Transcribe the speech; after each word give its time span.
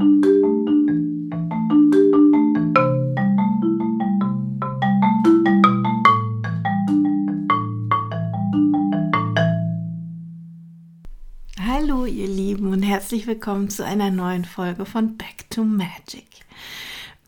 Hallo 0.00 0.06
ihr 12.06 12.28
Lieben 12.28 12.72
und 12.72 12.82
herzlich 12.82 13.26
willkommen 13.26 13.68
zu 13.68 13.84
einer 13.84 14.10
neuen 14.10 14.46
Folge 14.46 14.86
von 14.86 15.18
Back 15.18 15.50
to 15.50 15.64
Magic. 15.64 16.24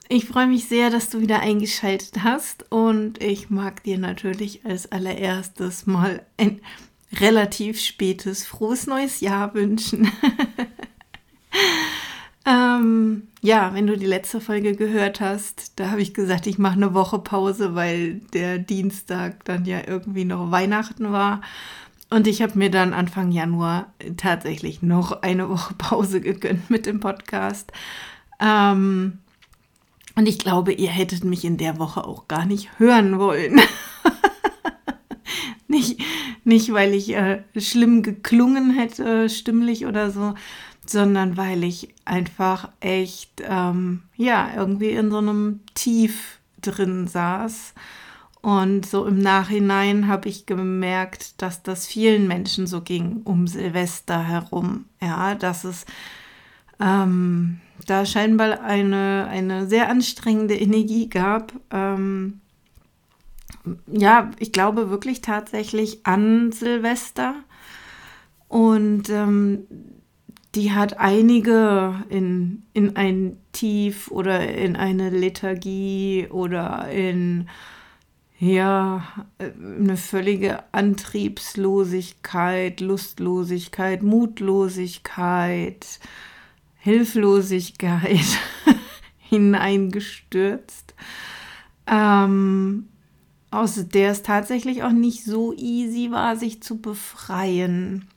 Ich 0.09 0.25
freue 0.25 0.46
mich 0.46 0.66
sehr, 0.66 0.89
dass 0.89 1.11
du 1.11 1.20
wieder 1.20 1.41
eingeschaltet 1.41 2.23
hast 2.23 2.73
und 2.73 3.23
ich 3.23 3.50
mag 3.50 3.82
dir 3.82 3.98
natürlich 3.98 4.64
als 4.64 4.91
allererstes 4.91 5.84
mal 5.84 6.25
ein 6.39 6.62
relativ 7.20 7.79
spätes 7.79 8.46
frohes 8.46 8.86
neues 8.86 9.20
Jahr 9.20 9.52
wünschen. 9.52 10.11
ähm, 12.82 13.28
ja, 13.40 13.74
wenn 13.74 13.86
du 13.86 13.96
die 13.96 14.06
letzte 14.06 14.41
Folge 14.41 14.74
gehört 14.74 15.20
hast, 15.20 15.78
da 15.78 15.90
habe 15.90 16.02
ich 16.02 16.14
gesagt, 16.14 16.46
ich 16.46 16.59
mache 16.59 16.74
eine 16.74 16.95
Woche 16.95 17.18
Pause, 17.18 17.74
weil 17.74 18.20
der 18.34 18.59
Dienstag 18.59 19.45
dann 19.45 19.64
ja 19.64 19.80
irgendwie 19.86 20.24
noch 20.24 20.50
Weihnachten 20.50 21.12
war. 21.12 21.40
Und 22.10 22.26
ich 22.26 22.42
habe 22.42 22.59
mir 22.59 22.70
dann 22.70 22.92
Anfang 22.92 23.32
Januar 23.32 23.92
tatsächlich 24.16 24.82
noch 24.82 25.23
eine 25.23 25.48
Woche 25.48 25.74
Pause 25.78 26.20
gegönnt 26.20 26.68
mit 26.70 26.87
dem 26.87 27.00
Podcast. 27.00 27.73
Ähm, 28.38 29.18
und 30.14 30.28
ich 30.28 30.38
glaube, 30.38 30.73
ihr 30.73 30.90
hättet 30.90 31.24
mich 31.24 31.45
in 31.45 31.56
der 31.56 31.78
Woche 31.78 32.04
auch 32.04 32.28
gar 32.28 32.45
nicht 32.45 32.78
hören 32.78 33.18
wollen. 33.18 33.60
nicht, 35.68 36.01
nicht, 36.45 36.73
weil 36.73 36.92
ich 36.92 37.14
äh, 37.16 37.42
schlimm 37.56 38.02
geklungen 38.02 38.70
hätte, 38.70 39.30
stimmlich 39.30 39.87
oder 39.87 40.10
so, 40.10 40.34
sondern 40.86 41.36
weil 41.36 41.64
ich 41.64 41.95
einfach 42.04 42.68
echt, 42.80 43.42
ähm, 43.48 44.02
ja, 44.16 44.50
irgendwie 44.56 44.90
in 44.90 45.10
so 45.10 45.18
einem 45.18 45.60
Tief 45.74 46.38
drin 46.60 47.07
saß 47.07 47.74
und 48.43 48.84
so 48.84 49.07
im 49.07 49.20
Nachhinein 49.20 50.09
habe 50.09 50.29
ich 50.29 50.46
gemerkt, 50.46 51.40
dass 51.40 51.62
das 51.62 51.87
vielen 51.87 52.26
Menschen 52.26 52.66
so 52.66 52.80
ging 52.80 53.20
um 53.23 53.46
Silvester 53.46 54.20
herum. 54.26 54.87
Ja, 55.01 55.37
dass 55.37 55.62
es 55.62 55.87
ähm, 56.80 57.60
da 57.87 58.04
scheinbar 58.04 58.60
eine, 58.62 59.29
eine 59.30 59.68
sehr 59.68 59.88
anstrengende 59.88 60.57
Energie 60.57 61.09
gab. 61.09 61.52
Ähm, 61.70 62.40
ja, 63.87 64.32
ich 64.41 64.50
glaube 64.50 64.91
wirklich 64.91 65.20
tatsächlich 65.20 66.04
an 66.04 66.50
Silvester. 66.50 67.37
Und 68.48 69.09
ähm, 69.09 69.69
die 70.54 70.72
hat 70.72 70.98
einige 70.98 72.04
in, 72.10 72.64
in 72.75 72.97
ein 72.97 73.38
Tief 73.53 74.10
oder 74.10 74.54
in 74.54 74.76
eine 74.76 75.08
Lethargie 75.10 76.28
oder 76.31 76.91
in 76.91 77.48
ja, 78.38 79.26
eine 79.38 79.97
völlige 79.97 80.62
Antriebslosigkeit, 80.72 82.80
Lustlosigkeit, 82.80 84.03
Mutlosigkeit, 84.03 86.00
Hilflosigkeit 86.78 88.38
hineingestürzt, 89.19 90.94
ähm, 91.86 92.88
aus 93.53 93.88
der 93.88 94.10
es 94.10 94.25
tatsächlich 94.25 94.82
auch 94.82 94.91
nicht 94.91 95.25
so 95.25 95.54
easy 95.54 96.10
war, 96.10 96.36
sich 96.36 96.64
zu 96.64 96.80
befreien. 96.80 98.08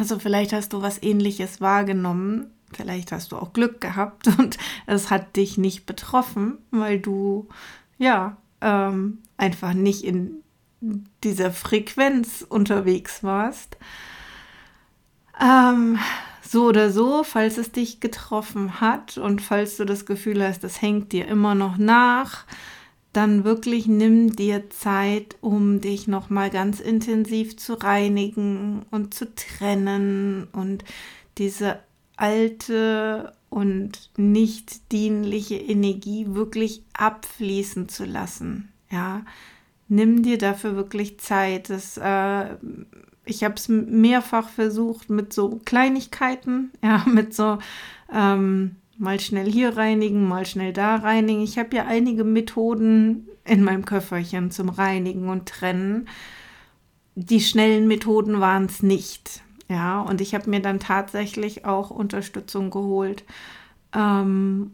Also 0.00 0.18
vielleicht 0.18 0.54
hast 0.54 0.72
du 0.72 0.80
was 0.80 1.02
ähnliches 1.02 1.60
wahrgenommen, 1.60 2.50
vielleicht 2.72 3.12
hast 3.12 3.32
du 3.32 3.36
auch 3.36 3.52
Glück 3.52 3.82
gehabt 3.82 4.28
und 4.38 4.56
es 4.86 5.10
hat 5.10 5.36
dich 5.36 5.58
nicht 5.58 5.84
betroffen, 5.84 6.56
weil 6.70 6.98
du 6.98 7.48
ja 7.98 8.38
ähm, 8.62 9.18
einfach 9.36 9.74
nicht 9.74 10.02
in 10.02 10.42
dieser 11.22 11.52
Frequenz 11.52 12.42
unterwegs 12.48 13.22
warst. 13.22 13.76
Ähm, 15.38 15.98
so 16.40 16.64
oder 16.64 16.90
so, 16.90 17.22
falls 17.22 17.58
es 17.58 17.70
dich 17.70 18.00
getroffen 18.00 18.80
hat 18.80 19.18
und 19.18 19.42
falls 19.42 19.76
du 19.76 19.84
das 19.84 20.06
Gefühl 20.06 20.42
hast, 20.42 20.64
das 20.64 20.80
hängt 20.80 21.12
dir 21.12 21.28
immer 21.28 21.54
noch 21.54 21.76
nach, 21.76 22.46
dann 23.12 23.44
wirklich 23.44 23.86
nimm 23.86 24.36
dir 24.36 24.70
Zeit, 24.70 25.36
um 25.40 25.80
dich 25.80 26.06
noch 26.06 26.30
mal 26.30 26.50
ganz 26.50 26.80
intensiv 26.80 27.56
zu 27.56 27.74
reinigen 27.74 28.86
und 28.90 29.14
zu 29.14 29.34
trennen 29.34 30.46
und 30.52 30.84
diese 31.38 31.80
alte 32.16 33.32
und 33.48 34.10
nicht 34.16 34.92
dienliche 34.92 35.56
Energie 35.56 36.26
wirklich 36.28 36.84
abfließen 36.92 37.88
zu 37.88 38.04
lassen. 38.04 38.72
Ja, 38.90 39.22
nimm 39.88 40.22
dir 40.22 40.38
dafür 40.38 40.76
wirklich 40.76 41.18
Zeit. 41.18 41.68
Das, 41.68 41.96
äh, 41.96 42.56
ich 43.24 43.42
habe 43.42 43.54
es 43.54 43.68
mehrfach 43.68 44.48
versucht 44.48 45.10
mit 45.10 45.32
so 45.32 45.60
Kleinigkeiten, 45.64 46.70
ja, 46.82 47.04
mit 47.06 47.34
so 47.34 47.58
ähm, 48.12 48.76
mal 49.00 49.18
schnell 49.18 49.50
hier 49.50 49.76
reinigen, 49.76 50.28
mal 50.28 50.44
schnell 50.44 50.72
da 50.72 50.96
reinigen. 50.96 51.42
Ich 51.42 51.58
habe 51.58 51.74
ja 51.74 51.86
einige 51.86 52.22
Methoden 52.22 53.28
in 53.44 53.64
meinem 53.64 53.84
Köfferchen 53.84 54.50
zum 54.50 54.68
Reinigen 54.68 55.28
und 55.28 55.48
Trennen. 55.48 56.08
Die 57.14 57.40
schnellen 57.40 57.88
Methoden 57.88 58.40
waren 58.40 58.66
es 58.66 58.82
nicht. 58.82 59.42
Ja, 59.68 60.00
und 60.02 60.20
ich 60.20 60.34
habe 60.34 60.50
mir 60.50 60.60
dann 60.60 60.80
tatsächlich 60.80 61.64
auch 61.64 61.90
Unterstützung 61.90 62.70
geholt, 62.70 63.24
ähm, 63.94 64.72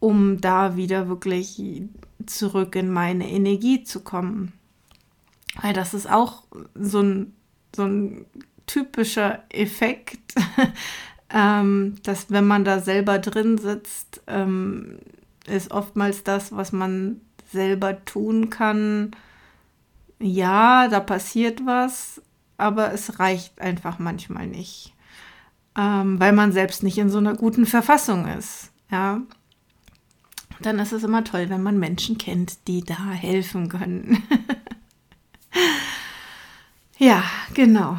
um 0.00 0.40
da 0.40 0.76
wieder 0.76 1.08
wirklich 1.08 1.82
zurück 2.26 2.76
in 2.76 2.90
meine 2.90 3.30
Energie 3.30 3.84
zu 3.84 4.00
kommen. 4.00 4.52
Weil 5.60 5.72
das 5.72 5.94
ist 5.94 6.10
auch 6.10 6.42
so 6.74 7.00
ein, 7.00 7.34
so 7.74 7.84
ein 7.84 8.26
typischer 8.66 9.44
Effekt, 9.48 10.18
ähm, 11.32 11.96
dass 12.02 12.30
wenn 12.30 12.46
man 12.46 12.64
da 12.64 12.80
selber 12.80 13.18
drin 13.18 13.58
sitzt, 13.58 14.22
ähm, 14.26 14.98
ist 15.46 15.70
oftmals 15.70 16.24
das, 16.24 16.54
was 16.54 16.72
man 16.72 17.20
selber 17.50 18.04
tun 18.04 18.50
kann. 18.50 19.12
Ja, 20.20 20.88
da 20.88 21.00
passiert 21.00 21.64
was, 21.64 22.20
aber 22.58 22.92
es 22.92 23.18
reicht 23.18 23.60
einfach 23.60 23.98
manchmal 23.98 24.46
nicht, 24.46 24.94
ähm, 25.76 26.20
weil 26.20 26.32
man 26.32 26.52
selbst 26.52 26.82
nicht 26.82 26.98
in 26.98 27.10
so 27.10 27.18
einer 27.18 27.34
guten 27.34 27.66
Verfassung 27.66 28.28
ist. 28.28 28.70
Ja, 28.90 29.22
dann 30.60 30.78
ist 30.78 30.92
es 30.92 31.02
immer 31.02 31.24
toll, 31.24 31.48
wenn 31.48 31.62
man 31.62 31.78
Menschen 31.78 32.18
kennt, 32.18 32.68
die 32.68 32.84
da 32.84 33.10
helfen 33.10 33.68
können. 33.68 34.22
ja, 36.98 37.24
genau. 37.54 37.98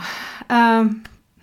Ähm, 0.49 1.01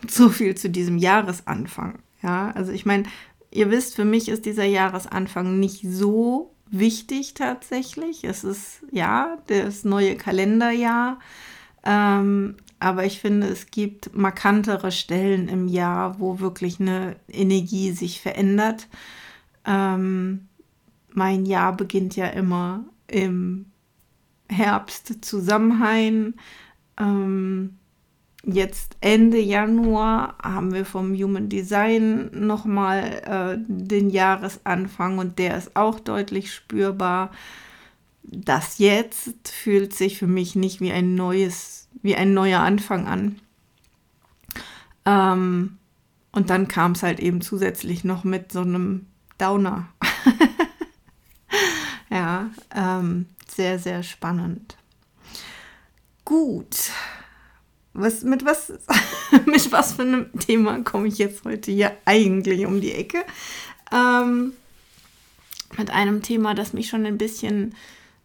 so 0.08 0.28
viel 0.28 0.54
zu 0.56 0.70
diesem 0.70 0.98
Jahresanfang. 0.98 1.98
Ja, 2.22 2.50
also 2.50 2.72
ich 2.72 2.86
meine, 2.86 3.04
ihr 3.50 3.70
wisst, 3.70 3.96
für 3.96 4.04
mich 4.04 4.28
ist 4.28 4.46
dieser 4.46 4.64
Jahresanfang 4.64 5.58
nicht 5.58 5.84
so 5.88 6.54
wichtig 6.70 7.34
tatsächlich. 7.34 8.24
Es 8.24 8.44
ist 8.44 8.82
ja 8.92 9.38
das 9.46 9.84
neue 9.84 10.16
Kalenderjahr. 10.16 11.18
Ähm, 11.84 12.56
aber 12.78 13.04
ich 13.04 13.20
finde, 13.20 13.48
es 13.48 13.70
gibt 13.70 14.16
markantere 14.16 14.92
Stellen 14.92 15.48
im 15.48 15.68
Jahr, 15.68 16.18
wo 16.18 16.40
wirklich 16.40 16.80
eine 16.80 17.16
Energie 17.28 17.92
sich 17.92 18.20
verändert. 18.20 18.88
Ähm, 19.66 20.48
mein 21.12 21.44
Jahr 21.44 21.76
beginnt 21.76 22.16
ja 22.16 22.26
immer 22.26 22.84
im 23.06 23.66
Herbst 24.48 25.24
zu 25.24 25.40
Samhain. 25.40 26.34
Ähm, 26.98 27.79
jetzt 28.44 28.96
Ende 29.00 29.38
Januar 29.38 30.36
haben 30.42 30.72
wir 30.72 30.84
vom 30.84 31.14
Human 31.14 31.48
Design 31.48 32.30
nochmal 32.32 33.22
äh, 33.24 33.64
den 33.68 34.10
Jahresanfang 34.10 35.18
und 35.18 35.38
der 35.38 35.56
ist 35.56 35.76
auch 35.76 36.00
deutlich 36.00 36.52
spürbar. 36.52 37.30
Das 38.22 38.78
jetzt 38.78 39.48
fühlt 39.48 39.94
sich 39.94 40.18
für 40.18 40.26
mich 40.26 40.54
nicht 40.54 40.80
wie 40.80 40.92
ein 40.92 41.14
neues 41.14 41.88
wie 42.02 42.16
ein 42.16 42.32
neuer 42.32 42.60
Anfang 42.60 43.06
an. 43.06 43.40
Ähm, 45.04 45.78
und 46.32 46.50
dann 46.50 46.68
kam 46.68 46.92
es 46.92 47.02
halt 47.02 47.20
eben 47.20 47.40
zusätzlich 47.40 48.04
noch 48.04 48.24
mit 48.24 48.52
so 48.52 48.60
einem 48.60 49.06
Downer. 49.38 49.88
ja, 52.10 52.50
ähm, 52.74 53.26
sehr, 53.48 53.78
sehr 53.78 54.02
spannend. 54.02 54.76
Gut. 56.24 56.90
Was, 57.92 58.22
mit, 58.22 58.44
was, 58.44 58.72
mit 59.46 59.72
was 59.72 59.94
für 59.94 60.02
einem 60.02 60.32
Thema 60.38 60.82
komme 60.82 61.08
ich 61.08 61.18
jetzt 61.18 61.44
heute 61.44 61.72
hier 61.72 61.92
eigentlich 62.04 62.66
um 62.66 62.80
die 62.80 62.92
Ecke? 62.92 63.18
Ähm, 63.92 64.52
mit 65.76 65.90
einem 65.90 66.22
Thema, 66.22 66.54
das 66.54 66.72
mich 66.72 66.88
schon 66.88 67.06
ein 67.06 67.18
bisschen 67.18 67.74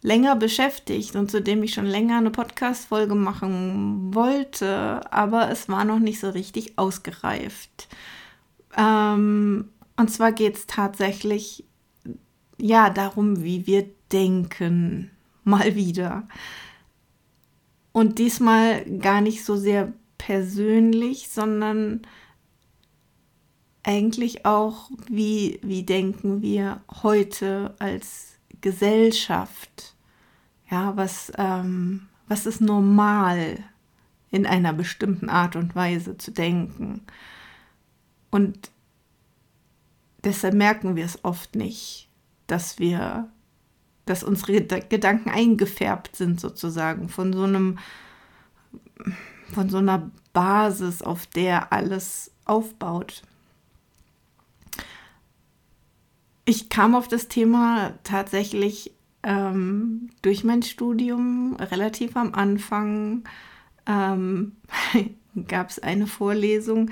länger 0.01 0.35
beschäftigt 0.35 1.15
und 1.15 1.31
zu 1.31 1.41
dem 1.41 1.63
ich 1.63 1.73
schon 1.73 1.85
länger 1.87 2.17
eine 2.17 2.29
Podcast-Folge 2.29 3.15
machen 3.15 4.13
wollte, 4.13 5.01
aber 5.11 5.49
es 5.49 5.67
war 5.67 5.83
noch 5.83 5.99
nicht 5.99 6.19
so 6.19 6.29
richtig 6.29 6.77
ausgereift. 6.77 7.87
Ähm, 8.77 9.69
Und 9.97 10.11
zwar 10.11 10.31
geht 10.31 10.55
es 10.57 10.67
tatsächlich 10.67 11.63
ja 12.57 12.89
darum, 12.89 13.43
wie 13.43 13.65
wir 13.65 13.85
denken, 14.11 15.11
mal 15.43 15.75
wieder. 15.75 16.27
Und 17.95 18.19
diesmal 18.19 18.83
gar 18.99 19.21
nicht 19.21 19.45
so 19.45 19.55
sehr 19.55 19.93
persönlich, 20.17 21.29
sondern 21.29 22.01
eigentlich 23.83 24.45
auch, 24.45 24.91
wie, 25.07 25.61
wie 25.63 25.83
denken 25.83 26.41
wir 26.41 26.81
heute 27.03 27.73
als 27.79 28.37
Gesellschaft? 28.59 29.95
Ja, 30.69 30.97
was, 30.97 31.31
ähm, 31.37 32.09
was 32.27 32.45
ist 32.45 32.59
normal 32.59 33.63
in 34.29 34.45
einer 34.45 34.73
bestimmten 34.73 35.29
Art 35.29 35.55
und 35.55 35.73
Weise 35.73 36.17
zu 36.17 36.31
denken? 36.31 36.99
Und 38.29 38.71
deshalb 40.25 40.53
merken 40.53 40.97
wir 40.97 41.05
es 41.05 41.23
oft 41.23 41.55
nicht, 41.55 42.09
dass 42.47 42.77
wir, 42.77 43.31
dass 44.05 44.23
unsere 44.23 44.61
Gedanken 44.61 45.29
eingefärbt 45.29 46.15
sind 46.15 46.39
sozusagen 46.39 47.09
von 47.09 47.33
so 47.33 47.43
einem, 47.43 47.79
von 49.53 49.69
so 49.69 49.77
einer 49.77 50.11
Basis, 50.33 51.01
auf 51.01 51.25
der 51.25 51.73
alles 51.73 52.31
aufbaut. 52.45 53.23
Ich 56.45 56.69
kam 56.69 56.93
auf 56.93 57.07
das 57.07 57.27
Thema 57.27 57.93
tatsächlich 58.03 58.91
ähm, 59.23 60.11
durch 60.21 60.43
mein 60.43 60.61
Studium 60.61 61.55
relativ 61.59 62.15
am 62.15 62.33
Anfang. 62.35 63.23
Ähm, 63.87 64.53
gab 65.47 65.69
es 65.69 65.79
eine 65.79 66.07
Vorlesung, 66.07 66.91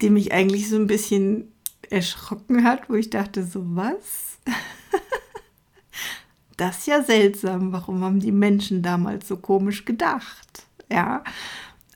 die 0.00 0.10
mich 0.10 0.32
eigentlich 0.32 0.68
so 0.68 0.76
ein 0.76 0.86
bisschen 0.86 1.53
erschrocken 1.90 2.64
hat, 2.64 2.88
wo 2.88 2.94
ich 2.94 3.10
dachte, 3.10 3.44
so 3.44 3.62
was? 3.74 4.38
das 6.56 6.78
ist 6.78 6.86
ja 6.86 7.02
seltsam. 7.02 7.72
Warum 7.72 8.02
haben 8.02 8.20
die 8.20 8.32
Menschen 8.32 8.82
damals 8.82 9.28
so 9.28 9.36
komisch 9.36 9.84
gedacht? 9.84 10.66
Ja, 10.90 11.24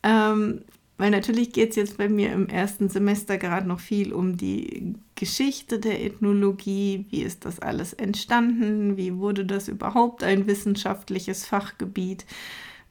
ähm, 0.03 0.63
weil 0.99 1.13
natürlich 1.13 1.53
geht 1.53 1.71
es 1.71 1.77
jetzt 1.77 1.97
bei 1.97 2.09
mir 2.09 2.33
im 2.33 2.49
ersten 2.49 2.89
Semester 2.89 3.39
gerade 3.39 3.69
noch 3.69 3.79
viel 3.79 4.13
um 4.13 4.37
die 4.37 4.97
Geschichte 5.15 5.79
der 5.79 6.05
Ethnologie. 6.05 7.07
Wie 7.11 7.23
ist 7.23 7.45
das 7.45 7.61
alles 7.61 7.93
entstanden? 7.93 8.97
Wie 8.97 9.17
wurde 9.17 9.45
das 9.45 9.69
überhaupt 9.69 10.25
ein 10.25 10.49
wissenschaftliches 10.49 11.47
Fachgebiet? 11.47 12.27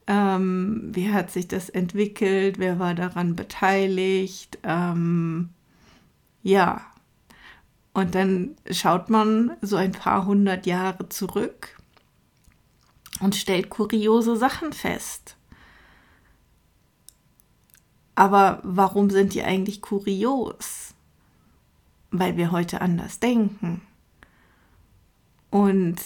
Ähm, 0.07 0.89
wie 0.93 1.11
hat 1.11 1.31
sich 1.31 1.49
das 1.49 1.69
entwickelt? 1.69 2.59
Wer 2.59 2.79
war 2.79 2.95
daran 2.95 3.35
beteiligt? 3.35 4.57
Ähm, 4.63 5.49
ja. 6.47 6.81
Und 7.93 8.15
dann 8.15 8.55
schaut 8.71 9.09
man 9.09 9.57
so 9.61 9.75
ein 9.75 9.91
paar 9.91 10.25
hundert 10.25 10.65
Jahre 10.65 11.09
zurück 11.09 11.77
und 13.19 13.35
stellt 13.35 13.69
kuriose 13.69 14.37
Sachen 14.37 14.71
fest. 14.71 15.35
Aber 18.15 18.61
warum 18.63 19.09
sind 19.09 19.33
die 19.33 19.43
eigentlich 19.43 19.81
kurios? 19.81 20.93
Weil 22.11 22.37
wir 22.37 22.51
heute 22.51 22.79
anders 22.79 23.19
denken. 23.19 23.81
Und 25.49 25.97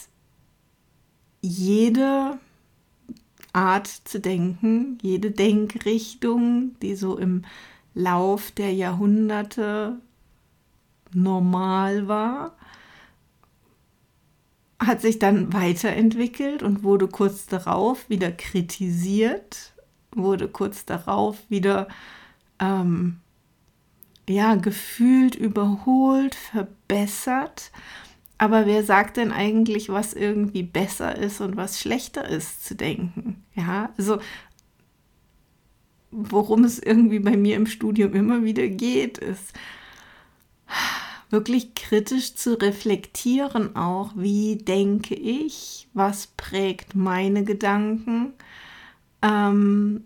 jede 1.41 2.39
Art 3.53 3.87
zu 3.87 4.19
denken, 4.19 4.97
jede 5.03 5.29
Denkrichtung, 5.29 6.79
die 6.81 6.95
so 6.95 7.17
im 7.17 7.43
Lauf 7.93 8.49
der 8.51 8.73
Jahrhunderte 8.73 9.99
normal 11.13 12.07
war, 12.07 12.55
hat 14.79 15.01
sich 15.01 15.19
dann 15.19 15.53
weiterentwickelt 15.53 16.63
und 16.63 16.83
wurde 16.83 17.07
kurz 17.07 17.45
darauf 17.45 18.09
wieder 18.09 18.31
kritisiert 18.31 19.71
wurde 20.15 20.47
kurz 20.47 20.85
darauf 20.85 21.37
wieder 21.49 21.87
ähm, 22.59 23.17
ja, 24.27 24.55
gefühlt 24.55 25.35
überholt, 25.35 26.35
verbessert. 26.35 27.71
Aber 28.37 28.65
wer 28.65 28.83
sagt 28.83 29.17
denn 29.17 29.31
eigentlich, 29.31 29.89
was 29.89 30.13
irgendwie 30.13 30.63
besser 30.63 31.15
ist 31.17 31.41
und 31.41 31.57
was 31.57 31.79
schlechter 31.79 32.27
ist 32.27 32.65
zu 32.65 32.75
denken? 32.75 33.43
Ja, 33.55 33.91
also 33.97 34.19
worum 36.11 36.63
es 36.63 36.79
irgendwie 36.79 37.19
bei 37.19 37.37
mir 37.37 37.55
im 37.55 37.67
Studium 37.67 38.13
immer 38.13 38.43
wieder 38.43 38.67
geht, 38.67 39.17
ist 39.17 39.53
wirklich 41.31 41.75
kritisch 41.75 42.35
zu 42.35 42.59
reflektieren 42.59 43.75
auch, 43.75 44.11
wie 44.15 44.57
denke 44.57 45.15
ich, 45.15 45.87
was 45.93 46.27
prägt 46.27 46.95
meine 46.95 47.43
Gedanken 47.43 48.33
ähm, 49.21 50.03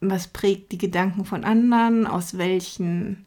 was 0.00 0.28
prägt 0.28 0.72
die 0.72 0.78
Gedanken 0.78 1.24
von 1.24 1.44
anderen? 1.44 2.06
Aus 2.06 2.38
welchen, 2.38 3.26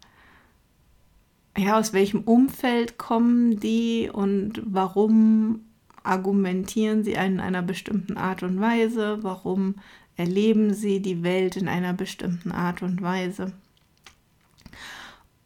ja, 1.57 1.77
aus 1.77 1.93
welchem 1.93 2.21
Umfeld 2.21 2.97
kommen 2.97 3.59
die 3.59 4.09
und 4.11 4.61
warum 4.65 5.61
argumentieren 6.03 7.03
sie 7.03 7.13
in 7.13 7.39
einer 7.39 7.61
bestimmten 7.61 8.17
Art 8.17 8.43
und 8.43 8.59
Weise? 8.59 9.19
Warum 9.21 9.75
erleben 10.15 10.73
sie 10.73 11.01
die 11.01 11.23
Welt 11.23 11.57
in 11.57 11.67
einer 11.67 11.93
bestimmten 11.93 12.51
Art 12.51 12.81
und 12.81 13.01
Weise? 13.01 13.53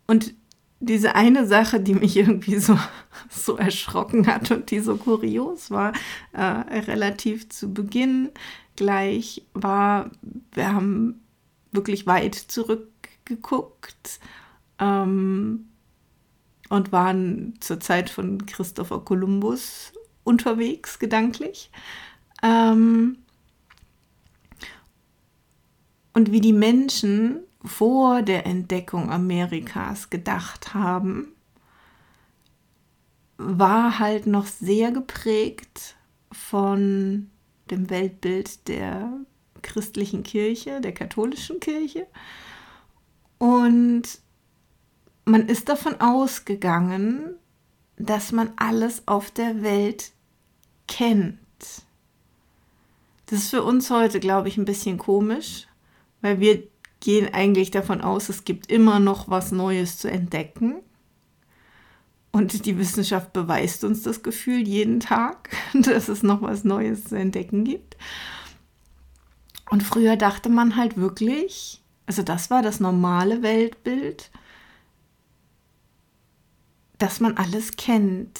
Und 0.07 0.35
diese 0.79 1.15
eine 1.15 1.47
Sache, 1.47 1.79
die 1.79 1.95
mich 1.95 2.17
irgendwie 2.17 2.57
so, 2.57 2.77
so 3.29 3.57
erschrocken 3.57 4.27
hat 4.27 4.51
und 4.51 4.71
die 4.71 4.79
so 4.79 4.97
kurios 4.97 5.71
war, 5.71 5.93
äh, 6.33 6.41
relativ 6.41 7.49
zu 7.49 7.73
Beginn 7.73 8.31
gleich 8.75 9.43
war, 9.53 10.11
wir 10.53 10.73
haben 10.73 11.21
wirklich 11.71 12.07
weit 12.07 12.35
zurückgeguckt 12.35 14.19
ähm, 14.79 15.67
und 16.69 16.91
waren 16.91 17.53
zur 17.59 17.79
Zeit 17.79 18.09
von 18.09 18.45
Christopher 18.45 18.99
Columbus 18.99 19.93
unterwegs, 20.23 20.99
gedanklich. 20.99 21.71
Ähm, 22.43 23.17
und 26.13 26.31
wie 26.31 26.41
die 26.41 26.53
Menschen 26.53 27.39
vor 27.65 28.21
der 28.21 28.45
Entdeckung 28.45 29.11
Amerikas 29.11 30.09
gedacht 30.09 30.73
haben, 30.73 31.29
war 33.37 33.99
halt 33.99 34.27
noch 34.27 34.45
sehr 34.45 34.91
geprägt 34.91 35.95
von 36.31 37.29
dem 37.69 37.89
Weltbild 37.89 38.67
der 38.67 39.11
christlichen 39.61 40.23
Kirche, 40.23 40.79
der 40.79 40.93
katholischen 40.93 41.59
Kirche. 41.59 42.07
Und 43.37 44.03
man 45.25 45.47
ist 45.47 45.69
davon 45.69 45.99
ausgegangen, 45.99 47.35
dass 47.97 48.31
man 48.31 48.53
alles 48.57 49.07
auf 49.07 49.31
der 49.31 49.63
Welt 49.63 50.11
kennt. 50.87 51.39
Das 53.25 53.39
ist 53.39 53.49
für 53.49 53.63
uns 53.63 53.89
heute, 53.89 54.19
glaube 54.19 54.49
ich, 54.49 54.57
ein 54.57 54.65
bisschen 54.65 54.97
komisch, 54.97 55.67
weil 56.21 56.39
wir 56.39 56.63
gehen 57.05 57.31
eigentlich 57.31 57.69
davon 57.69 58.01
aus, 58.01 58.29
es 58.29 58.45
gibt 58.45 58.71
immer 58.71 58.99
noch 58.99 59.29
was 59.29 59.51
Neues 59.51 59.99
zu 59.99 60.09
entdecken. 60.09 60.77
Und 62.31 62.65
die 62.65 62.79
Wissenschaft 62.79 63.31
beweist 63.31 63.83
uns 63.83 64.01
das 64.01 64.23
Gefühl 64.23 64.67
jeden 64.67 64.99
Tag, 64.99 65.55
dass 65.73 66.09
es 66.09 66.23
noch 66.23 66.41
was 66.41 66.63
Neues 66.63 67.05
zu 67.05 67.15
entdecken 67.15 67.63
gibt. 67.63 67.95
Und 69.69 69.83
früher 69.83 70.17
dachte 70.17 70.49
man 70.49 70.75
halt 70.75 70.97
wirklich, 70.97 71.83
also 72.07 72.23
das 72.23 72.49
war 72.49 72.63
das 72.63 72.79
normale 72.79 73.43
Weltbild, 73.43 74.31
dass 76.97 77.19
man 77.19 77.37
alles 77.37 77.77
kennt. 77.77 78.39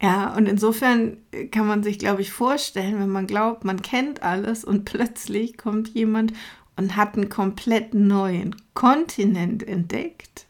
Ja, 0.00 0.34
und 0.36 0.46
insofern 0.46 1.16
kann 1.50 1.66
man 1.66 1.82
sich, 1.82 1.98
glaube 1.98 2.20
ich, 2.20 2.30
vorstellen, 2.30 3.00
wenn 3.00 3.08
man 3.08 3.26
glaubt, 3.26 3.64
man 3.64 3.80
kennt 3.80 4.22
alles 4.22 4.64
und 4.64 4.84
plötzlich 4.90 5.56
kommt 5.56 5.88
jemand 5.94 6.32
und 6.76 6.96
hat 6.96 7.14
einen 7.14 7.28
komplett 7.28 7.94
neuen 7.94 8.54
Kontinent 8.74 9.66
entdeckt. 9.66 10.46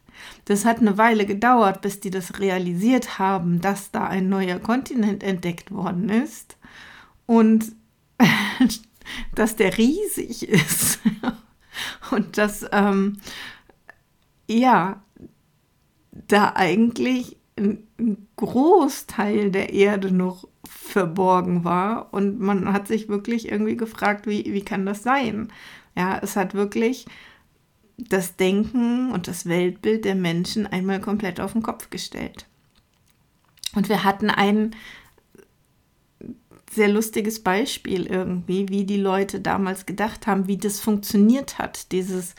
Das 0.46 0.64
hat 0.64 0.78
eine 0.78 0.98
Weile 0.98 1.26
gedauert, 1.26 1.80
bis 1.82 2.00
die 2.00 2.10
das 2.10 2.40
realisiert 2.40 3.18
haben, 3.18 3.60
dass 3.60 3.90
da 3.92 4.06
ein 4.06 4.28
neuer 4.28 4.58
Kontinent 4.58 5.22
entdeckt 5.22 5.70
worden 5.70 6.08
ist 6.08 6.56
und 7.26 7.72
dass 9.34 9.56
der 9.56 9.76
riesig 9.78 10.42
ist. 10.48 11.00
Und 12.10 12.38
dass 12.38 12.64
ähm, 12.72 13.18
ja 14.48 15.02
da 16.12 16.52
eigentlich 16.54 17.36
ein, 17.56 17.86
Großteil 18.36 19.50
der 19.50 19.72
Erde 19.72 20.10
noch 20.10 20.46
verborgen 20.68 21.64
war 21.64 22.12
und 22.12 22.38
man 22.38 22.72
hat 22.72 22.86
sich 22.86 23.08
wirklich 23.08 23.50
irgendwie 23.50 23.76
gefragt, 23.76 24.26
wie, 24.26 24.52
wie 24.52 24.64
kann 24.64 24.84
das 24.84 25.02
sein? 25.02 25.52
Ja, 25.96 26.18
es 26.22 26.36
hat 26.36 26.54
wirklich 26.54 27.06
das 27.96 28.36
Denken 28.36 29.10
und 29.10 29.26
das 29.26 29.46
Weltbild 29.46 30.04
der 30.04 30.14
Menschen 30.14 30.66
einmal 30.66 31.00
komplett 31.00 31.40
auf 31.40 31.52
den 31.52 31.62
Kopf 31.62 31.88
gestellt. 31.88 32.46
Und 33.74 33.88
wir 33.88 34.04
hatten 34.04 34.28
ein 34.30 34.74
sehr 36.70 36.88
lustiges 36.88 37.42
Beispiel 37.42 38.06
irgendwie, 38.06 38.68
wie 38.68 38.84
die 38.84 38.98
Leute 38.98 39.40
damals 39.40 39.86
gedacht 39.86 40.26
haben, 40.26 40.46
wie 40.46 40.58
das 40.58 40.78
funktioniert 40.78 41.58
hat, 41.58 41.90
dieses 41.92 42.34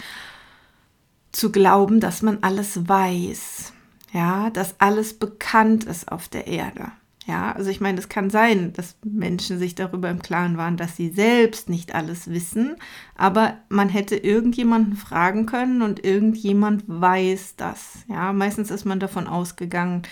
zu 1.31 1.51
glauben, 1.51 2.00
dass 2.00 2.21
man 2.21 2.39
alles 2.43 2.88
weiß, 2.88 3.74
ja, 4.14 4.50
dass 4.50 4.80
alles 4.80 5.18
bekannt 5.18 5.84
ist 5.84 6.12
auf 6.12 6.28
der 6.28 6.48
Erde. 6.48 6.92
Ja, 7.28 7.52
also 7.52 7.70
ich 7.70 7.82
meine, 7.82 8.00
es 8.00 8.08
kann 8.08 8.30
sein, 8.30 8.72
dass 8.72 8.96
Menschen 9.04 9.60
sich 9.60 9.76
darüber 9.76 10.10
im 10.10 10.22
Klaren 10.22 10.56
waren, 10.56 10.78
dass 10.78 10.96
sie 10.96 11.10
selbst 11.10 11.68
nicht 11.68 11.94
alles 11.94 12.30
wissen, 12.30 12.78
aber 13.16 13.58
man 13.68 13.90
hätte 13.90 14.16
irgendjemanden 14.16 14.96
fragen 14.96 15.46
können 15.46 15.82
und 15.82 16.06
irgendjemand 16.06 16.86
weiß 16.88 17.56
das. 17.58 18.06
Ja, 18.08 18.32
meistens 18.32 18.72
ist 18.72 18.86
man 18.86 19.02
davon 19.02 19.28
ausgegangen, 19.28 20.04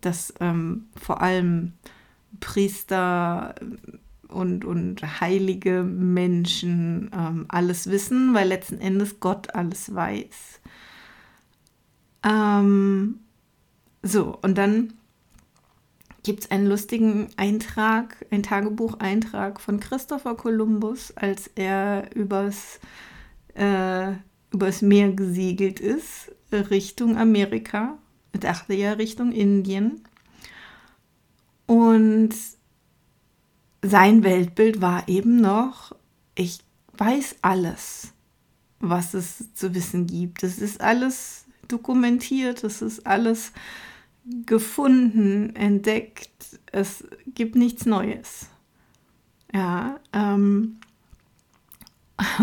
dass 0.00 0.34
ähm, 0.40 0.86
vor 1.00 1.22
allem 1.22 1.74
Priester 2.40 3.54
und, 4.26 4.64
und 4.64 5.20
heilige 5.20 5.84
Menschen 5.84 7.08
ähm, 7.16 7.44
alles 7.46 7.88
wissen, 7.88 8.34
weil 8.34 8.48
letzten 8.48 8.80
Endes 8.80 9.20
Gott 9.20 9.54
alles 9.54 9.94
weiß. 9.94 10.60
Ähm, 12.24 13.20
so, 14.04 14.38
und 14.42 14.56
dann 14.58 14.92
gibt 16.22 16.44
es 16.44 16.50
einen 16.50 16.66
lustigen 16.66 17.28
Eintrag, 17.36 18.24
ein 18.30 18.42
Tagebucheintrag 18.42 19.60
von 19.60 19.80
Christopher 19.80 20.34
Columbus, 20.36 21.12
als 21.16 21.50
er 21.54 22.14
übers, 22.14 22.80
äh, 23.54 24.12
übers 24.52 24.82
Meer 24.82 25.12
gesiegelt 25.12 25.80
ist, 25.80 26.32
Richtung 26.52 27.16
Amerika. 27.16 27.98
Er 28.32 28.40
dachte 28.40 28.74
ja 28.74 28.92
Richtung 28.92 29.32
Indien. 29.32 30.02
Und 31.66 32.34
sein 33.82 34.22
Weltbild 34.22 34.80
war 34.82 35.08
eben 35.08 35.40
noch, 35.40 35.94
ich 36.34 36.58
weiß 36.96 37.36
alles, 37.42 38.12
was 38.80 39.14
es 39.14 39.54
zu 39.54 39.74
wissen 39.74 40.06
gibt. 40.06 40.42
Es 40.42 40.58
ist 40.58 40.80
alles 40.80 41.44
dokumentiert, 41.68 42.64
es 42.64 42.82
ist 42.82 43.06
alles 43.06 43.52
gefunden, 44.46 45.54
entdeckt. 45.56 46.58
Es 46.72 47.04
gibt 47.26 47.56
nichts 47.56 47.86
Neues. 47.86 48.48
Ja, 49.52 50.00
ähm, 50.12 50.76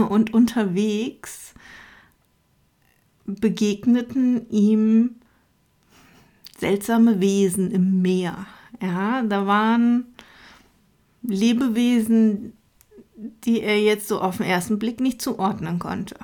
und 0.10 0.34
unterwegs 0.34 1.54
begegneten 3.26 4.50
ihm 4.50 5.16
seltsame 6.58 7.20
Wesen 7.20 7.72
im 7.72 8.02
Meer. 8.02 8.46
Ja, 8.82 9.24
da 9.24 9.46
waren 9.48 10.06
Lebewesen, 11.24 12.54
die 13.44 13.62
er 13.62 13.82
jetzt 13.82 14.08
so 14.08 14.22
auf 14.22 14.38
den 14.38 14.46
ersten 14.46 14.80
Blick 14.80 15.00
nicht 15.00 15.22
zuordnen 15.22 15.80
konnte. 15.80 16.16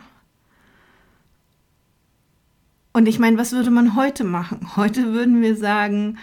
Und 2.98 3.06
ich 3.06 3.20
meine, 3.20 3.38
was 3.38 3.52
würde 3.52 3.70
man 3.70 3.96
heute 3.96 4.24
machen? 4.24 4.72
Heute 4.76 5.14
würden 5.14 5.40
wir 5.44 5.56
sagen, 5.56 6.18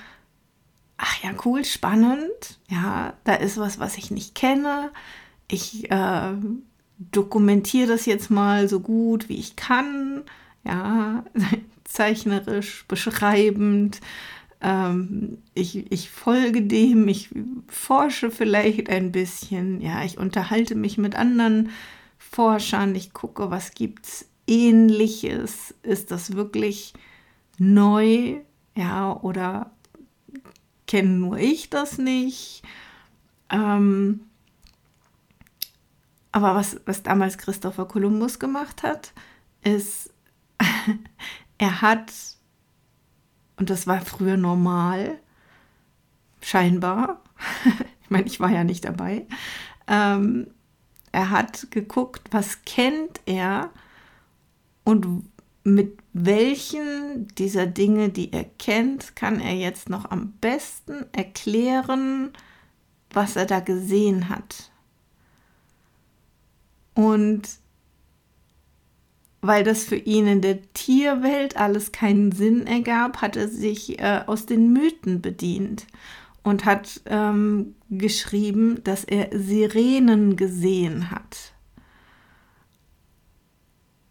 ach 0.97 1.23
ja, 1.23 1.31
cool, 1.45 1.65
spannend, 1.65 2.59
ja, 2.69 3.13
da 3.23 3.35
ist 3.35 3.59
was, 3.59 3.79
was 3.79 3.97
ich 3.97 4.11
nicht 4.11 4.35
kenne. 4.35 4.91
Ich 5.47 5.89
äh, 5.93 6.33
dokumentiere 6.99 7.87
das 7.87 8.07
jetzt 8.07 8.29
mal 8.29 8.69
so 8.69 8.81
gut, 8.81 9.29
wie 9.29 9.39
ich 9.39 9.55
kann, 9.55 10.23
ja, 10.65 11.25
zeichnerisch, 11.85 12.85
beschreibend. 12.89 14.01
Ähm, 14.61 15.39
ich, 15.55 15.93
ich 15.93 16.11
folge 16.11 16.63
dem, 16.63 17.07
ich 17.07 17.31
forsche 17.69 18.33
vielleicht 18.33 18.89
ein 18.91 19.13
bisschen, 19.13 19.81
ja, 19.81 20.03
ich 20.03 20.19
unterhalte 20.19 20.75
mich 20.75 20.99
mit 20.99 21.15
anderen 21.15 21.71
Forschern, 22.19 22.97
ich 22.97 23.13
gucke, 23.13 23.53
was 23.53 23.75
gibt 23.75 24.07
es 24.07 24.29
ähnliches? 24.47 25.75
Ist 25.83 26.11
das 26.11 26.35
wirklich 26.35 26.95
neu? 27.59 28.41
Ja, 28.77 29.17
oder 29.21 29.71
kenne 30.87 31.11
nur 31.11 31.39
ich 31.39 31.71
das 31.71 31.99
nicht? 31.99 32.63
Ähm, 33.51 34.21
aber 36.33 36.55
was, 36.57 36.81
was 36.85 37.03
damals 37.03 37.39
Christopher 37.39 37.87
Columbus 37.87 38.39
gemacht 38.39 38.83
hat, 38.83 39.13
ist, 39.63 40.13
er 41.59 41.81
hat, 41.81 42.13
und 43.57 43.71
das 43.71 43.87
war 43.87 44.01
früher 44.01 44.37
normal, 44.37 45.19
scheinbar, 46.41 47.23
ich 48.03 48.11
meine, 48.11 48.27
ich 48.27 48.41
war 48.41 48.51
ja 48.51 48.65
nicht 48.65 48.85
dabei, 48.85 49.27
ähm, 49.87 50.49
er 51.13 51.31
hat 51.31 51.69
geguckt, 51.71 52.23
was 52.33 52.65
kennt 52.65 53.21
er 53.27 53.71
und 54.85 55.25
mit 55.65 55.99
welchen 56.13 57.27
dieser 57.39 57.67
Dinge, 57.67 58.11
die 58.11 58.33
er 58.33 58.45
kennt, 58.45 59.17
kann 59.17 59.41
er 59.41 59.55
jetzt 59.55 59.89
noch 59.89 60.11
am 60.11 60.33
besten 60.41 61.07
erklären, 61.13 62.31
was 63.11 63.37
er 63.37 63.47
da 63.47 63.61
gesehen 63.61 64.29
hat. 64.29 64.71
Und 66.95 67.49
weil 69.41 69.65
das 69.65 69.85
für 69.85 69.97
ihn 69.97 70.27
in 70.27 70.41
der 70.41 70.61
Tierwelt 70.73 71.57
alles 71.57 71.93
keinen 71.93 72.33
Sinn 72.33 72.67
ergab, 72.67 73.21
hat 73.21 73.37
er 73.37 73.49
sich 73.49 73.99
äh, 73.99 74.23
aus 74.27 74.47
den 74.47 74.73
Mythen 74.73 75.21
bedient 75.21 75.87
und 76.43 76.65
hat 76.65 77.01
ähm, 77.07 77.75
geschrieben, 77.91 78.83
dass 78.85 79.05
er 79.05 79.29
Sirenen 79.33 80.37
gesehen 80.37 81.11
hat. 81.11 81.54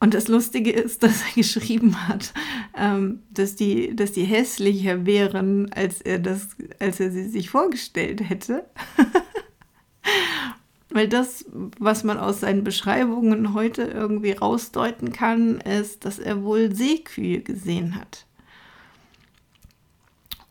Und 0.04 0.14
das 0.14 0.28
Lustige 0.28 0.70
ist, 0.70 1.02
dass 1.04 1.22
er 1.22 1.34
geschrieben 1.34 2.10
hat, 2.10 2.34
ähm, 2.78 3.22
dass, 3.30 3.56
die, 3.56 3.96
dass 3.96 4.12
die 4.12 4.26
hässlicher 4.26 5.06
wären, 5.06 5.72
als 5.72 6.02
er, 6.02 6.20
das, 6.20 6.58
als 6.78 7.00
er 7.00 7.10
sie 7.10 7.30
sich 7.30 7.50
vorgestellt 7.50 8.20
hätte. 8.30 8.66
Weil 10.90 11.08
das, 11.08 11.46
was 11.80 12.04
man 12.04 12.18
aus 12.18 12.42
seinen 12.42 12.66
Beschreibungen 12.66 13.54
heute 13.54 13.84
irgendwie 13.84 14.34
rausdeuten 14.34 15.14
kann, 15.14 15.62
ist, 15.62 16.04
dass 16.04 16.20
er 16.20 16.44
wohl 16.44 16.76
Seekühe 16.76 17.40
gesehen 17.40 17.96
hat. 17.96 18.26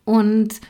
Und 0.04 0.62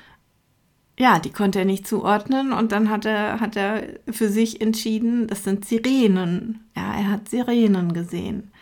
ja, 1.02 1.18
die 1.18 1.32
konnte 1.32 1.58
er 1.58 1.64
nicht 1.64 1.84
zuordnen 1.84 2.52
und 2.52 2.70
dann 2.70 2.88
hat 2.88 3.04
er, 3.06 3.40
hat 3.40 3.56
er 3.56 3.98
für 4.08 4.28
sich 4.28 4.60
entschieden, 4.60 5.26
das 5.26 5.42
sind 5.42 5.64
Sirenen. 5.64 6.64
Ja, 6.76 6.94
er 6.94 7.10
hat 7.10 7.28
Sirenen 7.28 7.92
gesehen. 7.92 8.52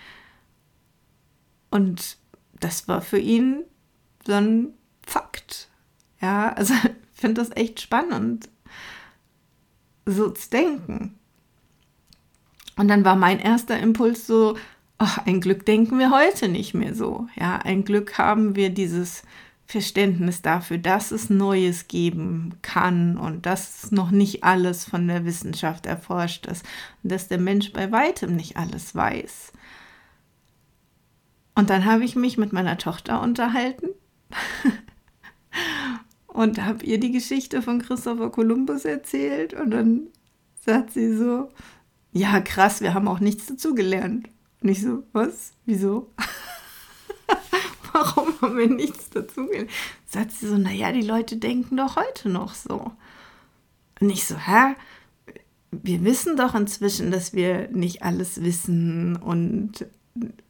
Und 1.70 2.16
das 2.58 2.88
war 2.88 3.02
für 3.02 3.18
ihn 3.18 3.64
so 4.26 4.32
ein 4.32 4.72
Fakt. 5.06 5.68
Ja, 6.22 6.54
also 6.54 6.72
ich 7.14 7.20
finde 7.20 7.42
das 7.42 7.54
echt 7.54 7.78
spannend, 7.78 8.48
so 10.06 10.30
zu 10.30 10.48
denken. 10.48 11.18
Und 12.76 12.88
dann 12.88 13.04
war 13.04 13.16
mein 13.16 13.38
erster 13.38 13.78
Impuls 13.78 14.26
so, 14.26 14.56
ach, 14.96 15.18
ein 15.26 15.42
Glück 15.42 15.66
denken 15.66 15.98
wir 15.98 16.10
heute 16.10 16.48
nicht 16.48 16.72
mehr 16.72 16.94
so. 16.94 17.28
Ja, 17.38 17.58
ein 17.58 17.84
Glück 17.84 18.16
haben 18.16 18.56
wir 18.56 18.70
dieses 18.70 19.24
Verständnis 19.70 20.42
dafür, 20.42 20.78
dass 20.78 21.12
es 21.12 21.30
Neues 21.30 21.86
geben 21.86 22.56
kann 22.60 23.16
und 23.16 23.46
dass 23.46 23.92
noch 23.92 24.10
nicht 24.10 24.42
alles 24.42 24.84
von 24.84 25.06
der 25.06 25.24
Wissenschaft 25.24 25.86
erforscht 25.86 26.46
ist 26.46 26.64
und 27.02 27.12
dass 27.12 27.28
der 27.28 27.38
Mensch 27.38 27.72
bei 27.72 27.92
weitem 27.92 28.34
nicht 28.34 28.56
alles 28.56 28.96
weiß. 28.96 29.52
Und 31.54 31.70
dann 31.70 31.84
habe 31.84 32.04
ich 32.04 32.16
mich 32.16 32.36
mit 32.36 32.52
meiner 32.52 32.78
Tochter 32.78 33.22
unterhalten 33.22 33.90
und 36.26 36.60
habe 36.64 36.84
ihr 36.84 36.98
die 36.98 37.12
Geschichte 37.12 37.62
von 37.62 37.80
Christopher 37.80 38.30
Columbus 38.30 38.84
erzählt 38.84 39.54
und 39.54 39.70
dann 39.70 40.08
sagt 40.64 40.92
sie 40.92 41.16
so, 41.16 41.48
ja 42.12 42.40
krass, 42.40 42.80
wir 42.80 42.92
haben 42.92 43.06
auch 43.06 43.20
nichts 43.20 43.46
dazugelernt. 43.46 44.28
Und 44.62 44.68
ich 44.68 44.82
so, 44.82 45.04
was? 45.12 45.52
Wieso? 45.64 46.12
Warum 47.92 48.32
haben 48.40 48.58
wir 48.58 48.68
nichts 48.68 49.10
dazugelernt? 49.10 49.70
Sagt 50.06 50.32
sie 50.32 50.46
so, 50.46 50.56
naja, 50.56 50.92
die 50.92 51.02
Leute 51.02 51.36
denken 51.36 51.76
doch 51.76 51.96
heute 51.96 52.28
noch 52.28 52.54
so. 52.54 52.92
Und 54.00 54.10
ich 54.10 54.26
so, 54.26 54.36
hä? 54.36 54.74
Wir 55.72 56.02
wissen 56.02 56.36
doch 56.36 56.54
inzwischen, 56.54 57.10
dass 57.12 57.32
wir 57.32 57.68
nicht 57.68 58.02
alles 58.02 58.42
wissen 58.42 59.16
und 59.16 59.86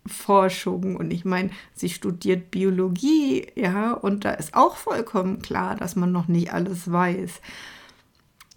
Forschung 0.06 0.96
und 0.96 1.10
ich 1.10 1.24
meine, 1.24 1.50
sie 1.74 1.90
studiert 1.90 2.50
Biologie, 2.50 3.46
ja, 3.54 3.92
und 3.92 4.24
da 4.24 4.32
ist 4.32 4.54
auch 4.54 4.76
vollkommen 4.76 5.42
klar, 5.42 5.76
dass 5.76 5.96
man 5.96 6.10
noch 6.10 6.28
nicht 6.28 6.52
alles 6.52 6.90
weiß. 6.90 7.40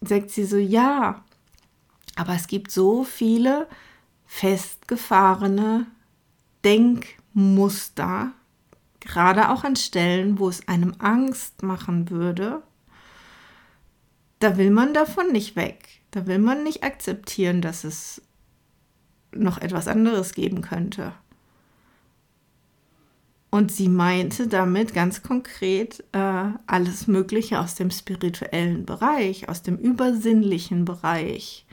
Sagt 0.02 0.30
sie 0.32 0.46
so, 0.46 0.58
ja, 0.58 1.24
aber 2.16 2.34
es 2.34 2.48
gibt 2.48 2.72
so 2.72 3.04
viele 3.04 3.68
festgefahrene 4.26 5.86
Denkmuster, 6.64 8.32
gerade 9.04 9.50
auch 9.50 9.64
an 9.64 9.76
Stellen, 9.76 10.40
wo 10.40 10.50
es 10.50 10.68
einem 10.68 10.96
Angst 11.00 11.62
machen 11.62 12.10
würde, 12.10 12.64
da 14.40 14.58
will 14.58 14.72
man 14.72 14.94
davon 14.94 15.32
nicht 15.32 15.56
weg. 15.56 16.02
Da 16.12 16.26
will 16.28 16.40
man 16.40 16.64
nicht 16.64 16.84
akzeptieren, 16.84 17.62
dass 17.62 17.84
es 17.84 18.22
noch 19.32 19.58
etwas 19.58 19.88
anderes 19.88 20.34
geben 20.34 20.62
könnte. 20.62 21.14
Und 23.50 23.72
sie 23.72 23.88
meinte 23.88 24.48
damit 24.48 24.94
ganz 24.94 25.22
konkret 25.22 26.04
äh, 26.12 26.46
alles 26.66 27.08
Mögliche 27.08 27.60
aus 27.60 27.76
dem 27.76 27.92
spirituellen 27.92 28.86
Bereich, 28.86 29.48
aus 29.48 29.62
dem 29.62 29.78
übersinnlichen 29.78 30.86
Bereich. 30.86 31.66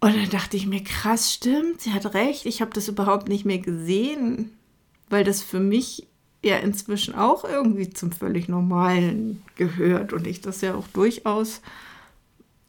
Und 0.00 0.16
dann 0.16 0.30
dachte 0.30 0.56
ich 0.56 0.66
mir, 0.66 0.82
krass, 0.82 1.32
stimmt, 1.32 1.80
sie 1.80 1.92
hat 1.92 2.12
recht, 2.14 2.46
ich 2.46 2.60
habe 2.60 2.72
das 2.72 2.88
überhaupt 2.88 3.28
nicht 3.28 3.44
mehr 3.44 3.58
gesehen, 3.58 4.57
weil 5.10 5.24
das 5.24 5.42
für 5.42 5.60
mich 5.60 6.06
ja 6.44 6.56
inzwischen 6.56 7.14
auch 7.14 7.44
irgendwie 7.44 7.90
zum 7.90 8.12
völlig 8.12 8.48
Normalen 8.48 9.42
gehört 9.56 10.12
und 10.12 10.26
ich 10.26 10.40
das 10.40 10.60
ja 10.60 10.74
auch 10.74 10.86
durchaus 10.88 11.62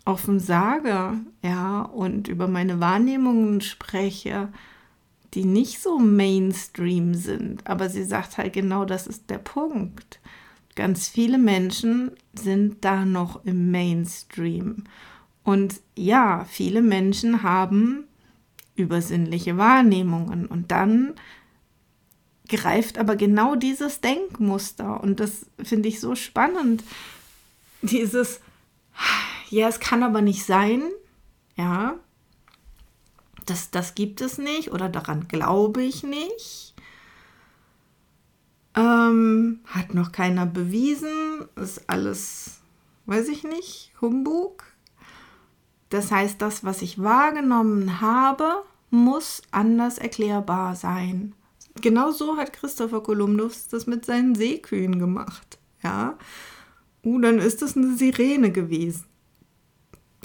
offen 0.06 0.40
sage, 0.40 1.14
ja, 1.44 1.82
und 1.82 2.28
über 2.28 2.48
meine 2.48 2.80
Wahrnehmungen 2.80 3.62
spreche 3.62 4.50
die 5.34 5.46
nicht 5.46 5.80
so 5.82 6.00
Mainstream 6.00 7.14
sind. 7.14 7.68
Aber 7.68 7.90
sie 7.90 8.04
sagt 8.04 8.38
halt 8.38 8.54
genau, 8.54 8.86
das 8.86 9.08
ist 9.08 9.30
der 9.30 9.38
Punkt. 9.38 10.20
Ganz 10.76 11.08
viele 11.08 11.38
Menschen 11.38 12.12
sind 12.34 12.84
da 12.86 13.06
noch 13.06 13.46
im 13.46 13.72
Mainstream. 13.72 14.86
Und 15.44 15.82
ja, 15.96 16.46
viele 16.46 16.82
Menschen 16.82 17.44
haben 17.44 18.06
übersinnliche 18.76 19.58
Wahrnehmungen. 19.58 20.46
Und 20.46 20.72
dann 20.72 21.14
greift 22.50 22.98
aber 22.98 23.16
genau 23.16 23.56
dieses 23.56 24.02
Denkmuster. 24.02 25.02
Und 25.02 25.20
das 25.20 25.46
finde 25.64 25.88
ich 25.88 26.00
so 26.00 26.16
spannend. 26.16 26.84
Dieses, 27.82 28.42
ja, 29.50 29.70
es 29.70 29.80
kann 29.80 30.04
aber 30.04 30.22
nicht 30.22 30.46
sein. 30.46 30.84
Ja, 31.56 31.96
das, 33.46 33.72
das 33.72 33.96
gibt 33.96 34.22
es 34.22 34.38
nicht 34.38 34.72
oder 34.72 34.90
daran 34.90 35.28
glaube 35.28 35.82
ich 35.82 36.04
nicht. 36.04 36.74
Ähm, 38.76 39.62
hat 39.66 39.94
noch 39.94 40.12
keiner 40.12 40.46
bewiesen. 40.46 41.48
Ist 41.56 41.90
alles, 41.90 42.60
weiß 43.06 43.28
ich 43.30 43.44
nicht, 43.44 43.92
Humbug. 44.02 44.66
Das 45.90 46.12
heißt, 46.12 46.42
das, 46.42 46.64
was 46.64 46.82
ich 46.82 47.02
wahrgenommen 47.02 48.00
habe, 48.00 48.64
muss 48.92 49.42
anders 49.52 49.98
erklärbar 49.98 50.76
sein. 50.76 51.34
Genau 51.76 52.12
so 52.12 52.38
hat 52.38 52.54
Christopher 52.54 53.02
Columbus 53.02 53.68
das 53.68 53.88
mit 53.88 54.06
seinen 54.06 54.36
Seekühen 54.36 55.00
gemacht. 55.00 55.60
Ja. 55.82 56.18
Uh, 57.06 57.20
dann 57.20 57.40
ist 57.40 57.62
es 57.62 57.78
eine 57.78 57.96
Sirene 57.96 58.52
gewesen. 58.52 59.06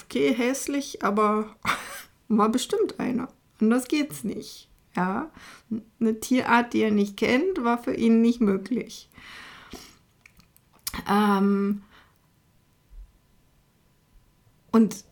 Okay, 0.02 0.34
hässlich, 0.34 1.04
aber 1.04 1.56
war 2.28 2.48
bestimmt 2.48 2.98
einer. 2.98 3.28
Anders 3.60 3.86
geht's 3.86 4.24
nicht. 4.24 4.68
Ja, 4.96 5.30
eine 6.00 6.20
Tierart, 6.20 6.72
die 6.72 6.82
er 6.82 6.92
nicht 6.92 7.16
kennt, 7.16 7.64
war 7.64 7.82
für 7.82 7.94
ihn 7.94 8.20
nicht 8.20 8.40
möglich. 8.40 9.08
Ähm 11.08 11.82
und 14.70 15.04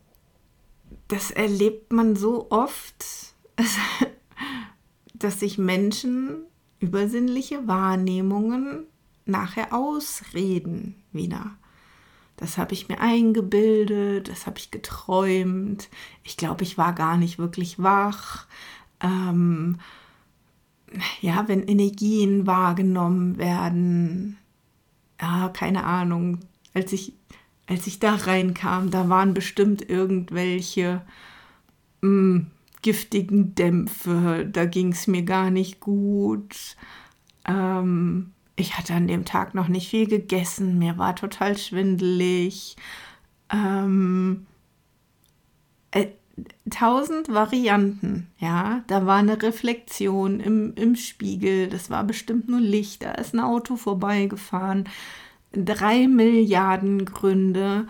das 1.09 1.31
erlebt 1.31 1.91
man 1.91 2.15
so 2.15 2.49
oft, 2.49 3.05
dass 5.23 5.39
sich 5.39 5.57
Menschen 5.57 6.43
übersinnliche 6.79 7.67
Wahrnehmungen 7.67 8.85
nachher 9.25 9.73
ausreden 9.73 10.95
wieder. 11.11 11.51
Das 12.35 12.57
habe 12.57 12.73
ich 12.73 12.89
mir 12.89 12.99
eingebildet, 12.99 14.27
das 14.27 14.47
habe 14.47 14.59
ich 14.59 14.71
geträumt. 14.71 15.89
Ich 16.23 16.35
glaube, 16.35 16.63
ich 16.63 16.77
war 16.77 16.93
gar 16.93 17.15
nicht 17.15 17.39
wirklich 17.39 17.81
wach. 17.81 18.47
Ähm, 18.99 19.79
ja, 21.21 21.47
wenn 21.47 21.63
Energien 21.63 22.45
wahrgenommen 22.45 23.37
werden, 23.37 24.37
ja, 25.21 25.49
keine 25.49 25.85
Ahnung, 25.85 26.39
als 26.73 26.91
ich, 26.91 27.13
als 27.67 27.87
ich 27.87 27.99
da 27.99 28.15
reinkam, 28.15 28.91
da 28.91 29.07
waren 29.07 29.33
bestimmt 29.33 29.87
irgendwelche 29.89 31.01
mh, 32.01 32.09
hm, 32.09 32.51
giftigen 32.83 33.55
Dämpfe, 33.55 34.47
da 34.51 34.65
ging 34.65 34.91
es 34.91 35.07
mir 35.07 35.23
gar 35.23 35.49
nicht 35.49 35.79
gut. 35.79 36.77
Ähm, 37.47 38.31
ich 38.55 38.77
hatte 38.77 38.93
an 38.93 39.07
dem 39.07 39.25
Tag 39.25 39.55
noch 39.55 39.67
nicht 39.67 39.89
viel 39.89 40.07
gegessen, 40.07 40.77
mir 40.77 40.97
war 40.99 41.15
total 41.15 41.57
schwindelig. 41.57 42.75
Ähm, 43.51 44.45
äh, 45.91 46.07
tausend 46.69 47.29
Varianten, 47.33 48.27
ja. 48.37 48.83
Da 48.87 49.05
war 49.05 49.17
eine 49.17 49.41
Reflexion 49.41 50.39
im, 50.39 50.73
im 50.75 50.95
Spiegel, 50.95 51.67
das 51.67 51.89
war 51.89 52.03
bestimmt 52.03 52.47
nur 52.49 52.61
Licht, 52.61 53.03
da 53.03 53.13
ist 53.13 53.33
ein 53.33 53.39
Auto 53.39 53.75
vorbeigefahren. 53.75 54.89
Drei 55.51 56.07
Milliarden 56.07 57.05
Gründe, 57.05 57.87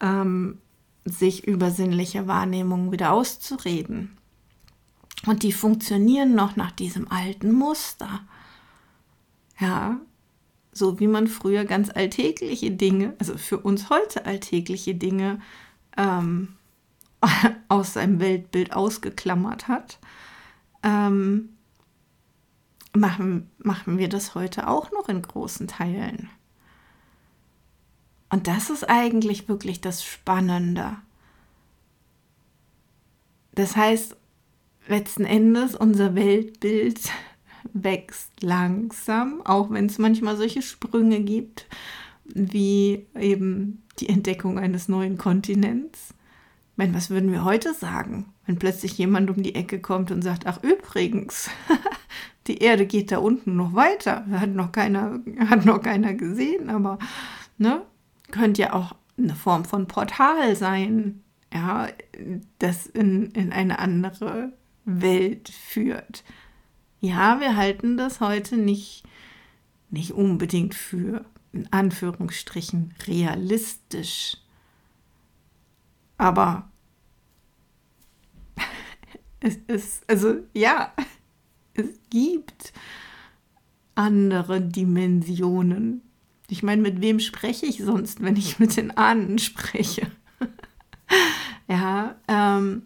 ähm, 0.00 0.58
sich 1.04 1.46
über 1.46 1.70
sinnliche 1.70 2.26
Wahrnehmungen 2.26 2.92
wieder 2.92 3.12
auszureden. 3.12 4.15
Und 5.24 5.42
die 5.42 5.52
funktionieren 5.52 6.34
noch 6.34 6.56
nach 6.56 6.72
diesem 6.72 7.10
alten 7.10 7.52
Muster. 7.52 8.20
Ja, 9.58 9.98
so 10.72 11.00
wie 11.00 11.06
man 11.06 11.26
früher 11.26 11.64
ganz 11.64 11.90
alltägliche 11.90 12.70
Dinge, 12.70 13.14
also 13.18 13.38
für 13.38 13.58
uns 13.58 13.88
heute 13.88 14.26
alltägliche 14.26 14.94
Dinge 14.94 15.40
ähm, 15.96 16.56
aus 17.68 17.94
seinem 17.94 18.20
Weltbild 18.20 18.74
ausgeklammert 18.74 19.68
hat, 19.68 19.98
ähm, 20.82 21.56
machen, 22.92 23.50
machen 23.58 23.98
wir 23.98 24.08
das 24.08 24.34
heute 24.34 24.68
auch 24.68 24.92
noch 24.92 25.08
in 25.08 25.22
großen 25.22 25.66
Teilen. 25.66 26.28
Und 28.28 28.46
das 28.48 28.70
ist 28.70 28.84
eigentlich 28.88 29.48
wirklich 29.48 29.80
das 29.80 30.04
Spannende. 30.04 30.96
Das 33.52 33.76
heißt, 33.76 34.16
letzten 34.86 35.24
Endes 35.24 35.74
unser 35.74 36.14
Weltbild 36.14 37.00
wächst 37.72 38.42
langsam, 38.42 39.42
auch 39.44 39.70
wenn 39.70 39.86
es 39.86 39.98
manchmal 39.98 40.36
solche 40.36 40.62
Sprünge 40.62 41.20
gibt, 41.20 41.66
wie 42.24 43.06
eben 43.18 43.82
die 43.98 44.08
Entdeckung 44.08 44.58
eines 44.58 44.88
neuen 44.88 45.18
Kontinents. 45.18 46.14
Ich 46.72 46.78
meine, 46.78 46.94
was 46.94 47.10
würden 47.10 47.32
wir 47.32 47.44
heute 47.44 47.74
sagen, 47.74 48.32
wenn 48.46 48.58
plötzlich 48.58 48.98
jemand 48.98 49.30
um 49.30 49.42
die 49.42 49.54
Ecke 49.54 49.80
kommt 49.80 50.10
und 50.10 50.22
sagt, 50.22 50.46
ach 50.46 50.62
übrigens, 50.62 51.50
die 52.46 52.58
Erde 52.58 52.86
geht 52.86 53.10
da 53.10 53.18
unten 53.18 53.56
noch 53.56 53.74
weiter, 53.74 54.26
hat 54.30 54.50
noch 54.50 54.72
keiner, 54.72 55.20
hat 55.48 55.64
noch 55.64 55.82
keiner 55.82 56.14
gesehen, 56.14 56.70
aber 56.70 56.98
ne, 57.58 57.82
könnte 58.30 58.62
ja 58.62 58.72
auch 58.72 58.94
eine 59.18 59.34
Form 59.34 59.64
von 59.64 59.86
Portal 59.86 60.54
sein, 60.56 61.22
ja, 61.52 61.88
das 62.58 62.86
in, 62.86 63.30
in 63.30 63.52
eine 63.52 63.78
andere 63.78 64.52
Welt 64.86 65.50
führt 65.50 66.24
ja, 67.00 67.40
wir 67.40 67.56
halten 67.56 67.96
das 67.96 68.20
heute 68.20 68.56
nicht, 68.56 69.04
nicht 69.90 70.12
unbedingt 70.12 70.74
für, 70.74 71.24
in 71.52 71.70
Anführungsstrichen, 71.72 72.94
realistisch. 73.06 74.38
Aber 76.18 76.68
es 79.40 79.56
ist, 79.66 80.08
also 80.08 80.36
ja, 80.54 80.92
es 81.74 81.88
gibt 82.10 82.72
andere 83.94 84.60
Dimensionen. 84.60 86.02
Ich 86.48 86.62
meine, 86.62 86.82
mit 86.82 87.00
wem 87.00 87.20
spreche 87.20 87.66
ich 87.66 87.78
sonst, 87.78 88.22
wenn 88.22 88.36
ich 88.36 88.58
mit 88.58 88.76
den 88.76 88.96
Ahnen 88.96 89.38
spreche? 89.38 90.10
ja, 91.68 92.16
ähm, 92.28 92.82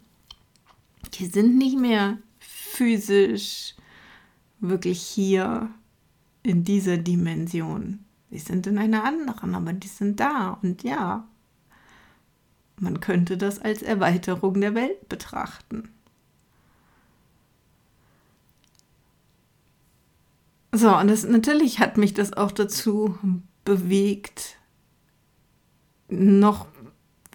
die 1.15 1.27
sind 1.27 1.57
nicht 1.59 1.79
mehr 1.79 2.19
physisch 2.39 3.75
wirklich 4.61 5.03
hier 5.03 5.71
in 6.43 6.65
dieser 6.65 6.97
Dimension. 6.97 8.05
Sie 8.31 8.39
sind 8.39 8.67
in 8.67 8.79
einer 8.79 9.05
anderen, 9.05 9.55
aber 9.55 9.73
die 9.73 9.89
sind 9.89 10.21
da. 10.21 10.59
Und 10.63 10.83
ja, 10.83 11.27
man 12.79 13.01
könnte 13.01 13.37
das 13.37 13.59
als 13.59 13.83
Erweiterung 13.83 14.61
der 14.61 14.75
Welt 14.75 15.09
betrachten. 15.09 15.89
So, 20.73 20.97
und 20.97 21.09
das, 21.09 21.25
natürlich 21.25 21.81
hat 21.81 21.97
mich 21.97 22.15
das 22.15 22.33
auch 22.33 22.53
dazu 22.53 23.19
bewegt, 23.65 24.57
noch 26.09 26.67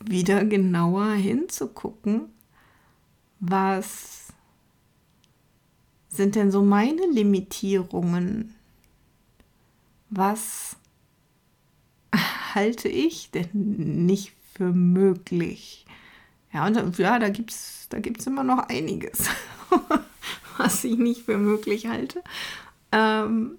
wieder 0.04 0.46
genauer 0.46 1.12
hinzugucken, 1.12 2.30
was 3.40 4.34
sind 6.10 6.36
denn 6.36 6.52
so 6.52 6.64
meine 6.64 7.06
Limitierungen? 7.08 8.56
Was 10.10 10.78
halte 12.54 12.88
ich 12.88 13.32
denn 13.32 13.50
nicht 14.06 14.34
für 14.54 14.72
möglich? 14.72 15.86
Ja, 16.54 16.66
und 16.66 16.98
ja, 16.98 17.20
da 17.20 17.30
gibt 17.30 17.52
es 17.52 17.88
da 17.90 18.00
gibt's 18.00 18.26
immer 18.28 18.44
noch 18.44 18.70
einiges, 18.70 19.30
was 20.58 20.84
ich 20.84 20.98
nicht 20.98 21.24
für 21.24 21.38
möglich 21.38 21.88
halte. 21.88 22.24
Ähm 22.92 23.58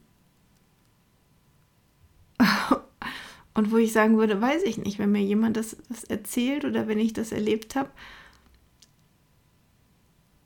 und 3.54 3.70
wo 3.70 3.76
ich 3.76 3.92
sagen 3.92 4.18
würde, 4.18 4.40
weiß 4.40 4.62
ich 4.62 4.78
nicht, 4.78 4.98
wenn 4.98 5.12
mir 5.12 5.22
jemand 5.22 5.56
das, 5.56 5.76
das 5.88 6.04
erzählt 6.04 6.64
oder 6.64 6.88
wenn 6.88 6.98
ich 6.98 7.12
das 7.12 7.32
erlebt 7.32 7.76
habe, 7.76 7.90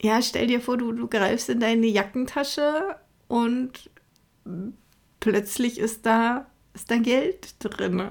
ja, 0.02 0.22
stell 0.22 0.46
dir 0.46 0.60
vor, 0.60 0.76
du, 0.76 0.92
du 0.92 1.08
greifst 1.08 1.48
in 1.48 1.60
deine 1.60 1.86
Jackentasche 1.86 2.96
und 3.28 3.90
plötzlich 5.20 5.78
ist 5.78 6.06
da, 6.06 6.46
ist 6.74 6.90
da 6.90 6.96
Geld 6.96 7.54
drin. 7.60 8.10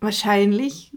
Wahrscheinlich 0.00 0.92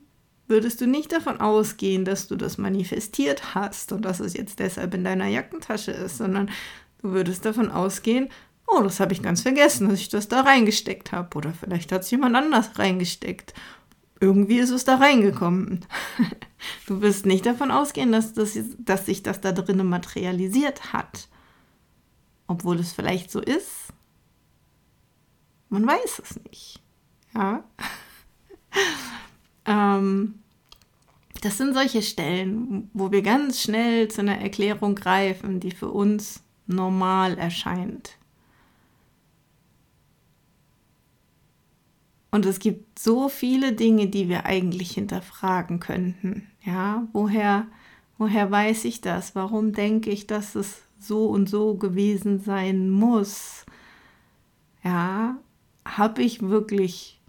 würdest 0.47 0.82
du 0.82 0.88
nicht 0.88 1.12
davon 1.12 1.39
ausgehen, 1.41 2.06
dass 2.06 2.28
du 2.28 2.36
das 2.36 2.58
manifestiert 2.58 3.54
hast 3.56 3.91
und 3.91 4.04
dass 4.04 4.19
es 4.19 4.34
jetzt 4.34 4.60
deshalb 4.60 4.93
in 4.93 5.04
deiner 5.04 5.28
Jackentasche 5.28 5.91
ist, 5.91 6.17
sondern 6.17 6.49
du 7.02 7.12
würdest 7.12 7.45
davon 7.45 7.69
ausgehen, 7.69 8.30
oh, 8.67 8.82
das 8.82 8.99
habe 8.99 9.13
ich 9.13 9.21
ganz 9.21 9.41
vergessen, 9.41 9.89
dass 9.89 9.99
ich 9.99 10.10
das 10.10 10.28
da 10.28 10.41
reingesteckt 10.41 11.12
habe. 11.12 11.38
Oder 11.38 11.54
vielleicht 11.54 11.91
hat 11.91 12.02
es 12.02 12.12
jemand 12.12 12.36
anders 12.36 12.78
reingesteckt 12.80 13.54
irgendwie 14.19 14.60
ist 14.60 14.71
es 14.71 14.86
da 14.86 14.95
reingekommen. 14.95 15.86
Du 16.88 17.02
wirst 17.02 17.26
nicht 17.26 17.45
davon 17.45 17.72
ausgehen, 17.72 18.12
dass, 18.12 18.34
das, 18.34 18.58
dass 18.78 19.06
sich 19.06 19.24
das 19.24 19.41
da 19.41 19.52
drinnen 19.52 19.88
materialisiert 19.88 20.93
hat. 20.93 21.28
Obwohl 22.48 22.80
es 22.80 22.93
vielleicht 22.93 23.32
so 23.32 23.39
ist. 23.39 23.93
Man 25.69 25.86
weiß 25.86 26.22
es 26.24 26.39
nicht. 26.43 26.82
Ja. 27.34 27.63
ähm, 29.65 30.39
das 31.41 31.58
sind 31.58 31.74
solche 31.74 32.02
Stellen, 32.02 32.89
wo 32.93 33.12
wir 33.12 33.22
ganz 33.22 33.62
schnell 33.62 34.10
zu 34.10 34.22
einer 34.22 34.39
Erklärung 34.39 34.95
greifen, 34.95 35.60
die 35.60 35.72
für 35.72 35.89
uns 35.89 36.41
normal 36.67 37.38
erscheint. 37.38 38.18
Und 42.32 42.46
es 42.46 42.60
gibt 42.60 43.00
so 43.00 43.28
viele 43.28 43.74
Dinge, 43.74 44.08
die 44.08 44.30
wir 44.30 44.46
eigentlich 44.46 44.92
hinterfragen 44.92 45.80
könnten. 45.80 46.48
Ja, 46.63 47.08
woher, 47.12 47.68
woher 48.18 48.52
weiß 48.52 48.86
ich 48.86 49.02
das? 49.02 49.36
Warum 49.36 49.74
denke 49.74 50.12
ich, 50.12 50.28
dass 50.28 50.56
es 50.56 50.84
so 51.00 51.28
und 51.28 51.50
so 51.50 51.76
gewesen 51.76 52.39
sein 52.39 52.89
muss? 52.89 53.65
Ja, 54.84 55.38
habe 55.86 56.22
ich 56.22 56.42
wirklich 56.42 57.20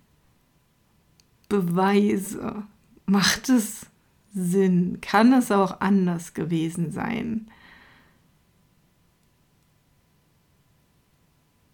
Beweise? 1.48 2.64
Macht 3.06 3.48
es 3.48 3.86
Sinn? 4.34 4.98
Kann 5.00 5.32
es 5.32 5.50
auch 5.50 5.80
anders 5.80 6.34
gewesen 6.34 6.92
sein? 6.92 7.50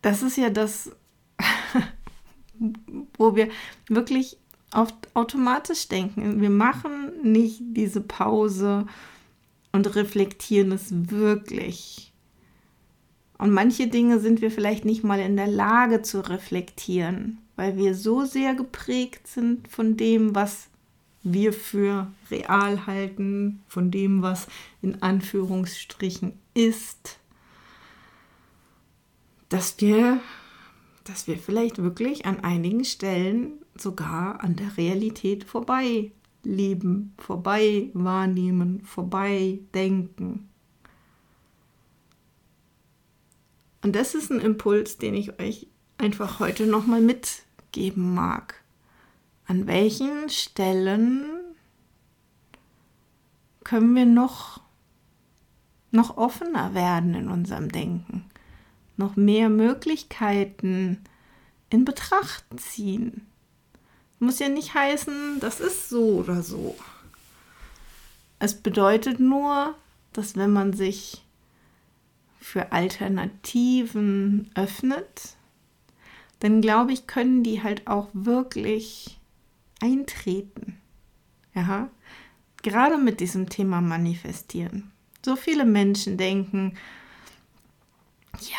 Das 0.00 0.22
ist 0.22 0.36
ja 0.36 0.50
das, 0.50 0.92
wo 3.16 3.36
wir 3.36 3.48
wirklich 3.88 4.36
oft 4.72 4.94
automatisch 5.14 5.88
denken. 5.88 6.40
Wir 6.40 6.50
machen 6.50 7.12
nicht 7.22 7.60
diese 7.60 8.00
Pause 8.00 8.86
und 9.72 9.94
reflektieren 9.94 10.72
es 10.72 11.10
wirklich. 11.10 12.12
Und 13.38 13.52
manche 13.52 13.86
Dinge 13.88 14.18
sind 14.18 14.40
wir 14.40 14.50
vielleicht 14.50 14.84
nicht 14.84 15.04
mal 15.04 15.20
in 15.20 15.36
der 15.36 15.46
Lage 15.46 16.02
zu 16.02 16.26
reflektieren, 16.26 17.38
weil 17.54 17.76
wir 17.76 17.94
so 17.94 18.24
sehr 18.24 18.54
geprägt 18.54 19.26
sind 19.26 19.68
von 19.68 19.96
dem, 19.96 20.34
was 20.34 20.68
wir 21.22 21.52
für 21.52 22.10
real 22.30 22.86
halten, 22.86 23.62
von 23.68 23.90
dem, 23.90 24.22
was 24.22 24.46
in 24.80 25.02
Anführungsstrichen 25.02 26.32
ist, 26.54 27.18
dass 29.48 29.80
wir 29.80 30.20
dass 31.08 31.26
wir 31.26 31.38
vielleicht 31.38 31.78
wirklich 31.78 32.26
an 32.26 32.40
einigen 32.40 32.84
Stellen 32.84 33.64
sogar 33.76 34.42
an 34.42 34.56
der 34.56 34.76
Realität 34.76 35.44
vorbei 35.44 36.10
leben, 36.42 37.14
vorbei 37.18 37.90
wahrnehmen, 37.94 38.82
vorbei 38.82 39.60
denken. 39.74 40.48
Und 43.82 43.94
das 43.94 44.14
ist 44.14 44.30
ein 44.30 44.40
Impuls, 44.40 44.98
den 44.98 45.14
ich 45.14 45.38
euch 45.40 45.68
einfach 45.98 46.40
heute 46.40 46.66
nochmal 46.66 47.00
mitgeben 47.00 48.14
mag. 48.14 48.62
An 49.46 49.66
welchen 49.68 50.28
Stellen 50.28 51.24
können 53.62 53.94
wir 53.94 54.06
noch, 54.06 54.60
noch 55.92 56.16
offener 56.16 56.74
werden 56.74 57.14
in 57.14 57.28
unserem 57.28 57.70
Denken? 57.70 58.24
Noch 58.96 59.16
mehr 59.16 59.48
Möglichkeiten 59.48 60.98
in 61.70 61.84
Betracht 61.84 62.44
ziehen. 62.56 63.26
Muss 64.18 64.38
ja 64.38 64.48
nicht 64.48 64.74
heißen, 64.74 65.40
das 65.40 65.60
ist 65.60 65.88
so 65.88 66.18
oder 66.18 66.42
so. 66.42 66.76
Es 68.38 68.54
bedeutet 68.54 69.20
nur, 69.20 69.74
dass 70.12 70.36
wenn 70.36 70.52
man 70.52 70.72
sich 70.72 71.22
für 72.40 72.72
Alternativen 72.72 74.50
öffnet, 74.54 75.36
dann 76.40 76.60
glaube 76.60 76.92
ich, 76.92 77.06
können 77.06 77.42
die 77.42 77.62
halt 77.62 77.86
auch 77.86 78.08
wirklich 78.12 79.18
eintreten. 79.80 80.78
Ja, 81.54 81.88
gerade 82.62 82.98
mit 82.98 83.20
diesem 83.20 83.48
Thema 83.48 83.80
manifestieren. 83.80 84.90
So 85.24 85.36
viele 85.36 85.64
Menschen 85.64 86.16
denken, 86.18 86.76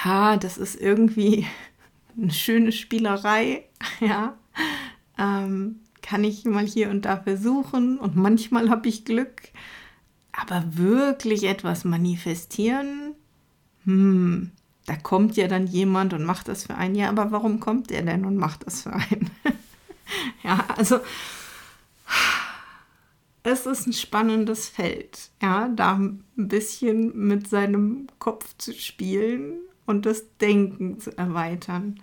ja, 0.03 0.37
das 0.37 0.57
ist 0.57 0.79
irgendwie 0.79 1.45
eine 2.17 2.31
schöne 2.31 2.71
Spielerei, 2.71 3.65
ja. 3.99 4.37
Ähm, 5.17 5.79
kann 6.01 6.23
ich 6.23 6.45
mal 6.45 6.65
hier 6.65 6.89
und 6.89 7.03
da 7.03 7.17
versuchen 7.17 7.97
und 7.97 8.15
manchmal 8.15 8.69
habe 8.69 8.87
ich 8.87 9.03
Glück. 9.03 9.49
Aber 10.31 10.63
wirklich 10.77 11.43
etwas 11.43 11.83
manifestieren, 11.83 13.15
hm, 13.83 14.51
da 14.85 14.95
kommt 14.95 15.35
ja 15.35 15.47
dann 15.47 15.67
jemand 15.67 16.13
und 16.13 16.23
macht 16.23 16.47
das 16.47 16.65
für 16.65 16.75
einen. 16.75 16.95
Ja, 16.95 17.09
aber 17.09 17.31
warum 17.31 17.59
kommt 17.59 17.89
der 17.89 18.03
denn 18.03 18.23
und 18.23 18.37
macht 18.37 18.65
das 18.65 18.83
für 18.83 18.93
einen? 18.93 19.31
ja, 20.43 20.65
also 20.77 20.99
es 23.43 23.65
ist 23.65 23.87
ein 23.87 23.93
spannendes 23.93 24.69
Feld, 24.69 25.31
ja, 25.41 25.69
da 25.69 25.95
ein 25.95 26.23
bisschen 26.35 27.27
mit 27.27 27.49
seinem 27.49 28.07
Kopf 28.19 28.55
zu 28.57 28.73
spielen 28.73 29.59
und 29.87 30.05
das 30.05 30.23
Denken 30.37 30.99
zu 30.99 31.17
erweitern. 31.17 31.99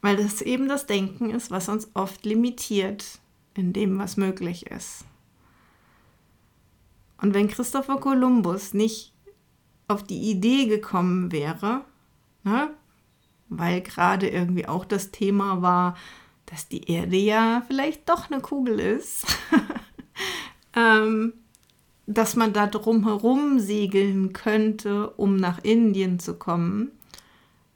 Weil 0.00 0.16
das 0.16 0.42
eben 0.42 0.68
das 0.68 0.86
Denken 0.86 1.30
ist, 1.30 1.52
was 1.52 1.68
uns 1.68 1.88
oft 1.94 2.26
limitiert 2.26 3.20
in 3.54 3.72
dem, 3.72 3.98
was 3.98 4.16
möglich 4.16 4.66
ist. 4.66 5.04
Und 7.22 7.32
wenn 7.32 7.48
Christopher 7.48 7.98
Columbus 7.98 8.74
nicht 8.74 9.12
auf 9.86 10.02
die 10.02 10.30
Idee 10.30 10.66
gekommen 10.66 11.30
wäre, 11.30 11.84
ne, 12.42 12.70
weil 13.48 13.80
gerade 13.82 14.28
irgendwie 14.28 14.66
auch 14.66 14.84
das 14.84 15.10
Thema 15.10 15.62
war, 15.62 15.96
dass 16.46 16.68
die 16.68 16.90
Erde 16.90 17.16
ja 17.16 17.62
vielleicht 17.66 18.08
doch 18.08 18.30
eine 18.30 18.40
Kugel 18.40 18.80
ist, 18.80 19.26
ähm, 20.76 21.34
dass 22.06 22.36
man 22.36 22.52
da 22.52 22.66
drumherum 22.66 23.58
segeln 23.58 24.32
könnte, 24.32 25.10
um 25.10 25.36
nach 25.36 25.62
Indien 25.62 26.18
zu 26.18 26.34
kommen, 26.34 26.92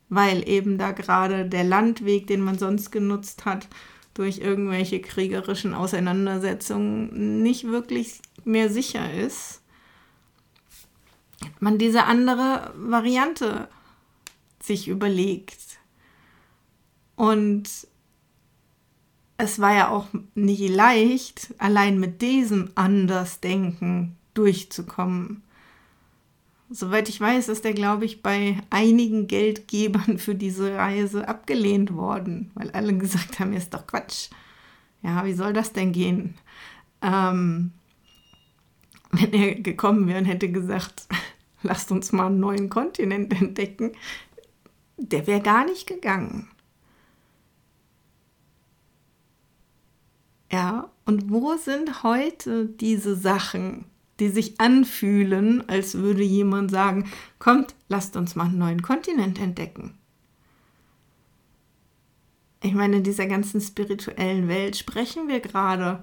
weil 0.08 0.48
eben 0.48 0.78
da 0.78 0.92
gerade 0.92 1.46
der 1.46 1.64
Landweg, 1.64 2.26
den 2.26 2.40
man 2.40 2.58
sonst 2.58 2.90
genutzt 2.90 3.44
hat, 3.44 3.68
durch 4.14 4.38
irgendwelche 4.38 5.00
kriegerischen 5.00 5.74
Auseinandersetzungen 5.74 7.42
nicht 7.42 7.64
wirklich 7.64 8.20
mehr 8.44 8.68
sicher 8.70 9.12
ist, 9.14 9.60
man 11.60 11.78
diese 11.78 12.04
andere 12.04 12.72
Variante 12.76 13.68
sich 14.60 14.88
überlegt. 14.88 15.78
Und 17.14 17.68
es 19.36 19.60
war 19.60 19.74
ja 19.74 19.88
auch 19.88 20.06
nicht 20.34 20.68
leicht, 20.68 21.54
allein 21.58 22.00
mit 22.00 22.22
diesem 22.22 22.70
Andersdenken 22.74 24.16
durchzukommen. 24.34 25.42
Soweit 26.70 27.08
ich 27.08 27.20
weiß, 27.20 27.48
ist 27.48 27.64
er, 27.64 27.72
glaube 27.72 28.04
ich, 28.04 28.22
bei 28.22 28.58
einigen 28.68 29.26
Geldgebern 29.26 30.18
für 30.18 30.34
diese 30.34 30.76
Reise 30.76 31.26
abgelehnt 31.26 31.94
worden, 31.94 32.50
weil 32.54 32.70
alle 32.72 32.96
gesagt 32.96 33.40
haben, 33.40 33.54
ist 33.54 33.72
doch 33.72 33.86
Quatsch. 33.86 34.28
Ja, 35.02 35.24
wie 35.24 35.32
soll 35.32 35.52
das 35.52 35.72
denn 35.72 35.92
gehen? 35.92 36.34
Ähm, 37.00 37.72
wenn 39.12 39.32
er 39.32 39.54
gekommen 39.54 40.06
wäre 40.06 40.18
und 40.18 40.26
hätte 40.26 40.50
gesagt, 40.50 41.08
lasst 41.62 41.90
uns 41.90 42.12
mal 42.12 42.26
einen 42.26 42.40
neuen 42.40 42.68
Kontinent 42.68 43.32
entdecken, 43.40 43.92
der 44.98 45.26
wäre 45.26 45.40
gar 45.40 45.64
nicht 45.64 45.86
gegangen. 45.86 46.50
Ja, 50.50 50.90
und 51.04 51.30
wo 51.30 51.56
sind 51.56 52.02
heute 52.02 52.66
diese 52.66 53.14
Sachen, 53.16 53.84
die 54.20 54.28
sich 54.28 54.60
anfühlen, 54.60 55.66
als 55.68 55.94
würde 55.94 56.22
jemand 56.22 56.70
sagen, 56.70 57.10
kommt, 57.38 57.74
lasst 57.88 58.16
uns 58.16 58.34
mal 58.34 58.46
einen 58.46 58.58
neuen 58.58 58.82
Kontinent 58.82 59.40
entdecken. 59.40 59.94
Ich 62.60 62.74
meine, 62.74 62.96
in 62.96 63.04
dieser 63.04 63.26
ganzen 63.26 63.60
spirituellen 63.60 64.48
Welt 64.48 64.76
sprechen 64.76 65.28
wir 65.28 65.38
gerade 65.40 66.00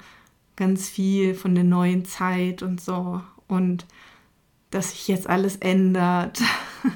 ganz 0.56 0.88
viel 0.88 1.36
von 1.36 1.54
der 1.54 1.66
neuen 1.66 2.06
Zeit 2.06 2.64
und 2.64 2.80
so 2.80 3.22
und 3.48 3.86
dass 4.72 4.92
sich 4.92 5.10
jetzt 5.10 5.28
alles 5.28 5.58
ändert. 5.58 6.42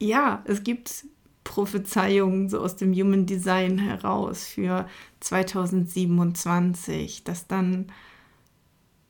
ja, 0.00 0.42
es 0.44 0.64
gibt 0.64 1.06
Prophezeiungen 1.44 2.48
so 2.48 2.58
aus 2.60 2.74
dem 2.76 2.92
Human 2.92 3.26
Design 3.26 3.78
heraus 3.78 4.44
für 4.46 4.88
2027, 5.20 7.22
dass 7.22 7.46
dann 7.46 7.92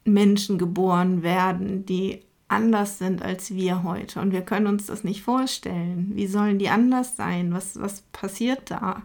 Menschen 0.04 0.58
geboren 0.58 1.22
werden, 1.22 1.86
die 1.86 2.20
anders 2.48 2.98
sind 2.98 3.22
als 3.22 3.54
wir 3.54 3.82
heute. 3.82 4.20
Und 4.20 4.32
wir 4.32 4.42
können 4.42 4.66
uns 4.66 4.86
das 4.86 5.04
nicht 5.04 5.22
vorstellen. 5.22 6.12
Wie 6.14 6.26
sollen 6.26 6.58
die 6.58 6.68
anders 6.68 7.16
sein? 7.16 7.52
Was, 7.52 7.80
was 7.80 8.02
passiert 8.12 8.70
da? 8.70 9.02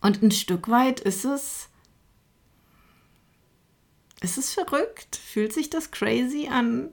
Und 0.00 0.22
ein 0.22 0.32
Stück 0.32 0.68
weit 0.68 1.00
ist 1.00 1.24
es, 1.24 1.70
ist 4.20 4.38
es 4.38 4.52
verrückt? 4.52 5.16
Fühlt 5.16 5.52
sich 5.52 5.70
das 5.70 5.90
crazy 5.90 6.48
an? 6.50 6.90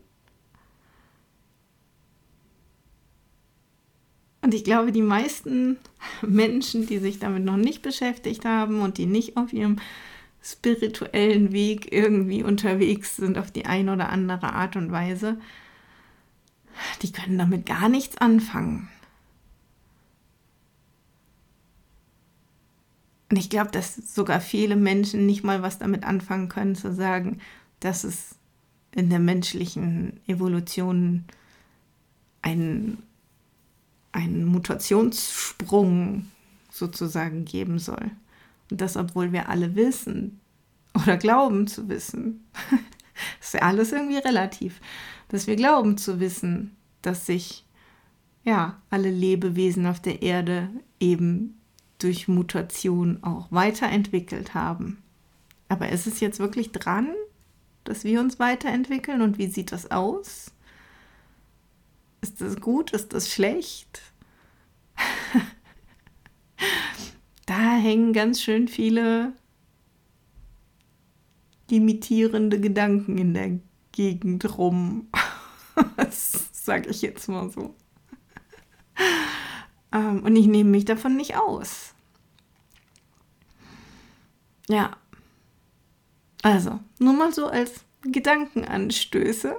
Und 4.41 4.53
ich 4.53 4.63
glaube, 4.63 4.91
die 4.91 5.01
meisten 5.01 5.77
Menschen, 6.21 6.87
die 6.87 6.99
sich 6.99 7.19
damit 7.19 7.43
noch 7.43 7.57
nicht 7.57 7.81
beschäftigt 7.81 8.45
haben 8.45 8.81
und 8.81 8.97
die 8.97 9.05
nicht 9.05 9.37
auf 9.37 9.53
ihrem 9.53 9.79
spirituellen 10.41 11.51
Weg 11.51 11.91
irgendwie 11.91 12.43
unterwegs 12.43 13.15
sind 13.15 13.37
auf 13.37 13.51
die 13.51 13.65
eine 13.65 13.93
oder 13.93 14.09
andere 14.09 14.53
Art 14.53 14.75
und 14.75 14.91
Weise, 14.91 15.39
die 17.01 17.11
können 17.11 17.37
damit 17.37 17.65
gar 17.65 17.89
nichts 17.89 18.17
anfangen. 18.17 18.89
Und 23.29 23.37
ich 23.37 23.49
glaube, 23.49 23.71
dass 23.71 23.95
sogar 23.95 24.41
viele 24.41 24.75
Menschen 24.75 25.25
nicht 25.25 25.43
mal 25.43 25.61
was 25.61 25.79
damit 25.79 26.03
anfangen 26.03 26.49
können, 26.49 26.75
zu 26.75 26.93
sagen, 26.93 27.39
dass 27.79 28.03
es 28.03 28.35
in 28.93 29.09
der 29.09 29.19
menschlichen 29.19 30.19
Evolution 30.27 31.23
einen, 32.41 33.03
einen 34.11 34.43
Mutationssprung 34.45 36.25
sozusagen 36.69 37.45
geben 37.45 37.79
soll. 37.79 38.11
Und 38.71 38.81
das, 38.81 38.97
obwohl 38.97 39.31
wir 39.31 39.49
alle 39.49 39.75
wissen 39.75 40.39
oder 40.95 41.17
glauben 41.17 41.67
zu 41.67 41.89
wissen. 41.89 42.47
ist 43.41 43.53
ja 43.53 43.61
alles 43.61 43.91
irgendwie 43.91 44.17
relativ. 44.17 44.79
Dass 45.27 45.45
wir 45.45 45.55
glauben 45.55 45.97
zu 45.97 46.19
wissen, 46.19 46.75
dass 47.01 47.25
sich 47.25 47.65
ja 48.43 48.81
alle 48.89 49.11
Lebewesen 49.11 49.85
auf 49.85 49.99
der 49.99 50.21
Erde 50.21 50.69
eben 50.99 51.59
durch 51.99 52.27
Mutation 52.27 53.23
auch 53.23 53.51
weiterentwickelt 53.51 54.53
haben. 54.53 55.03
Aber 55.69 55.89
ist 55.89 56.07
es 56.07 56.19
jetzt 56.19 56.39
wirklich 56.39 56.71
dran, 56.71 57.09
dass 57.83 58.03
wir 58.03 58.19
uns 58.19 58.39
weiterentwickeln 58.39 59.21
und 59.21 59.37
wie 59.37 59.47
sieht 59.47 59.71
das 59.71 59.91
aus? 59.91 60.51
Ist 62.21 62.41
das 62.41 62.59
gut? 62.59 62.91
Ist 62.91 63.13
das 63.13 63.29
schlecht? 63.29 64.01
da 67.51 67.75
hängen 67.75 68.13
ganz 68.13 68.41
schön 68.41 68.69
viele 68.69 69.33
limitierende 71.69 72.61
Gedanken 72.61 73.17
in 73.17 73.33
der 73.33 73.59
Gegend 73.91 74.57
rum. 74.57 75.09
das 75.97 76.47
sage 76.53 76.89
ich 76.89 77.01
jetzt 77.01 77.27
mal 77.27 77.49
so. 77.49 77.75
Ähm, 79.91 80.23
und 80.23 80.33
ich 80.37 80.47
nehme 80.47 80.69
mich 80.69 80.85
davon 80.85 81.17
nicht 81.17 81.35
aus. 81.35 81.93
Ja. 84.69 84.95
Also, 86.43 86.79
nur 86.99 87.13
mal 87.13 87.33
so 87.33 87.47
als 87.47 87.83
Gedankenanstöße. 88.03 89.57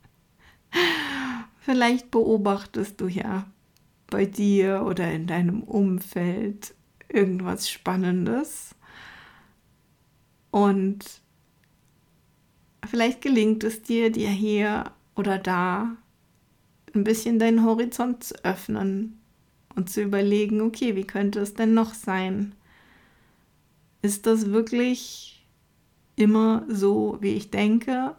Vielleicht 1.60 2.10
beobachtest 2.10 2.98
du 2.98 3.08
ja 3.08 3.44
bei 4.12 4.26
dir 4.26 4.84
oder 4.86 5.10
in 5.10 5.26
deinem 5.26 5.62
Umfeld 5.62 6.74
irgendwas 7.08 7.70
Spannendes. 7.70 8.74
Und 10.50 11.22
vielleicht 12.84 13.22
gelingt 13.22 13.64
es 13.64 13.82
dir, 13.82 14.12
dir 14.12 14.28
hier 14.28 14.92
oder 15.16 15.38
da 15.38 15.96
ein 16.94 17.04
bisschen 17.04 17.38
deinen 17.38 17.64
Horizont 17.64 18.22
zu 18.22 18.44
öffnen 18.44 19.18
und 19.74 19.88
zu 19.88 20.02
überlegen, 20.02 20.60
okay, 20.60 20.94
wie 20.94 21.06
könnte 21.06 21.40
es 21.40 21.54
denn 21.54 21.72
noch 21.72 21.94
sein? 21.94 22.54
Ist 24.02 24.26
das 24.26 24.50
wirklich 24.50 25.46
immer 26.16 26.66
so, 26.68 27.16
wie 27.22 27.32
ich 27.32 27.50
denke? 27.50 28.14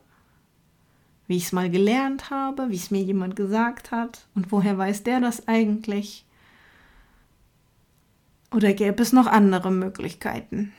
Wie 1.27 1.38
ich 1.38 1.45
es 1.45 1.51
mal 1.51 1.69
gelernt 1.69 2.29
habe, 2.29 2.69
wie 2.69 2.75
es 2.75 2.91
mir 2.91 3.01
jemand 3.01 3.36
gesagt 3.36 3.91
hat 3.91 4.27
und 4.36 4.51
woher 4.51 4.77
weiß 4.77 5.03
der 5.03 5.19
das 5.19 5.47
eigentlich? 5.47 6.25
Oder 8.51 8.73
gäbe 8.73 9.01
es 9.01 9.13
noch 9.13 9.27
andere 9.27 9.71
Möglichkeiten? 9.71 10.73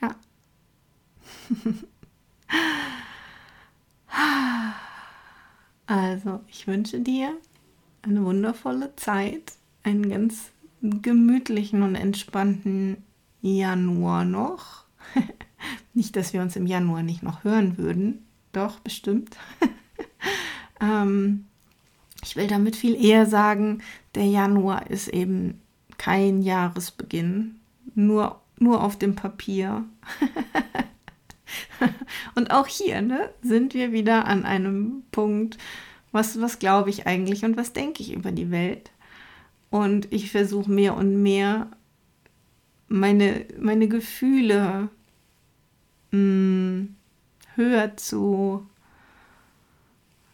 Ja. 0.00 0.14
also, 5.86 6.40
ich 6.46 6.66
wünsche 6.66 7.00
dir 7.00 7.36
eine 8.02 8.24
wundervolle 8.24 8.94
Zeit, 8.96 9.54
einen 9.82 10.08
ganz 10.08 10.50
gemütlichen 10.80 11.82
und 11.82 11.94
entspannten 11.94 12.98
Januar 13.40 14.24
noch. 14.24 14.84
Nicht, 15.94 16.16
dass 16.16 16.32
wir 16.32 16.42
uns 16.42 16.56
im 16.56 16.66
Januar 16.66 17.02
nicht 17.02 17.22
noch 17.22 17.44
hören 17.44 17.78
würden. 17.78 18.24
Doch, 18.52 18.80
bestimmt. 18.80 19.36
ähm, 20.80 21.46
ich 22.24 22.36
will 22.36 22.46
damit 22.46 22.76
viel 22.76 23.02
eher 23.02 23.26
sagen, 23.26 23.82
der 24.14 24.26
Januar 24.26 24.90
ist 24.90 25.08
eben 25.08 25.60
kein 25.98 26.42
Jahresbeginn, 26.42 27.56
nur, 27.94 28.40
nur 28.58 28.82
auf 28.82 28.98
dem 28.98 29.14
Papier. 29.14 29.84
Und 32.34 32.50
auch 32.50 32.66
hier 32.66 33.02
ne, 33.02 33.30
sind 33.42 33.74
wir 33.74 33.92
wieder 33.92 34.26
an 34.26 34.44
einem 34.44 35.02
Punkt, 35.12 35.58
was, 36.12 36.40
was 36.40 36.58
glaube 36.58 36.90
ich 36.90 37.06
eigentlich 37.06 37.44
und 37.44 37.56
was 37.56 37.72
denke 37.72 38.02
ich 38.02 38.12
über 38.12 38.32
die 38.32 38.50
Welt. 38.50 38.90
Und 39.70 40.12
ich 40.12 40.30
versuche 40.30 40.70
mehr 40.70 40.96
und 40.96 41.22
mehr 41.22 41.68
meine, 42.88 43.46
meine 43.58 43.88
Gefühle 43.88 44.88
mh, 46.12 46.18
mm, 46.18 46.94
höher 47.56 47.96
zu 47.96 48.66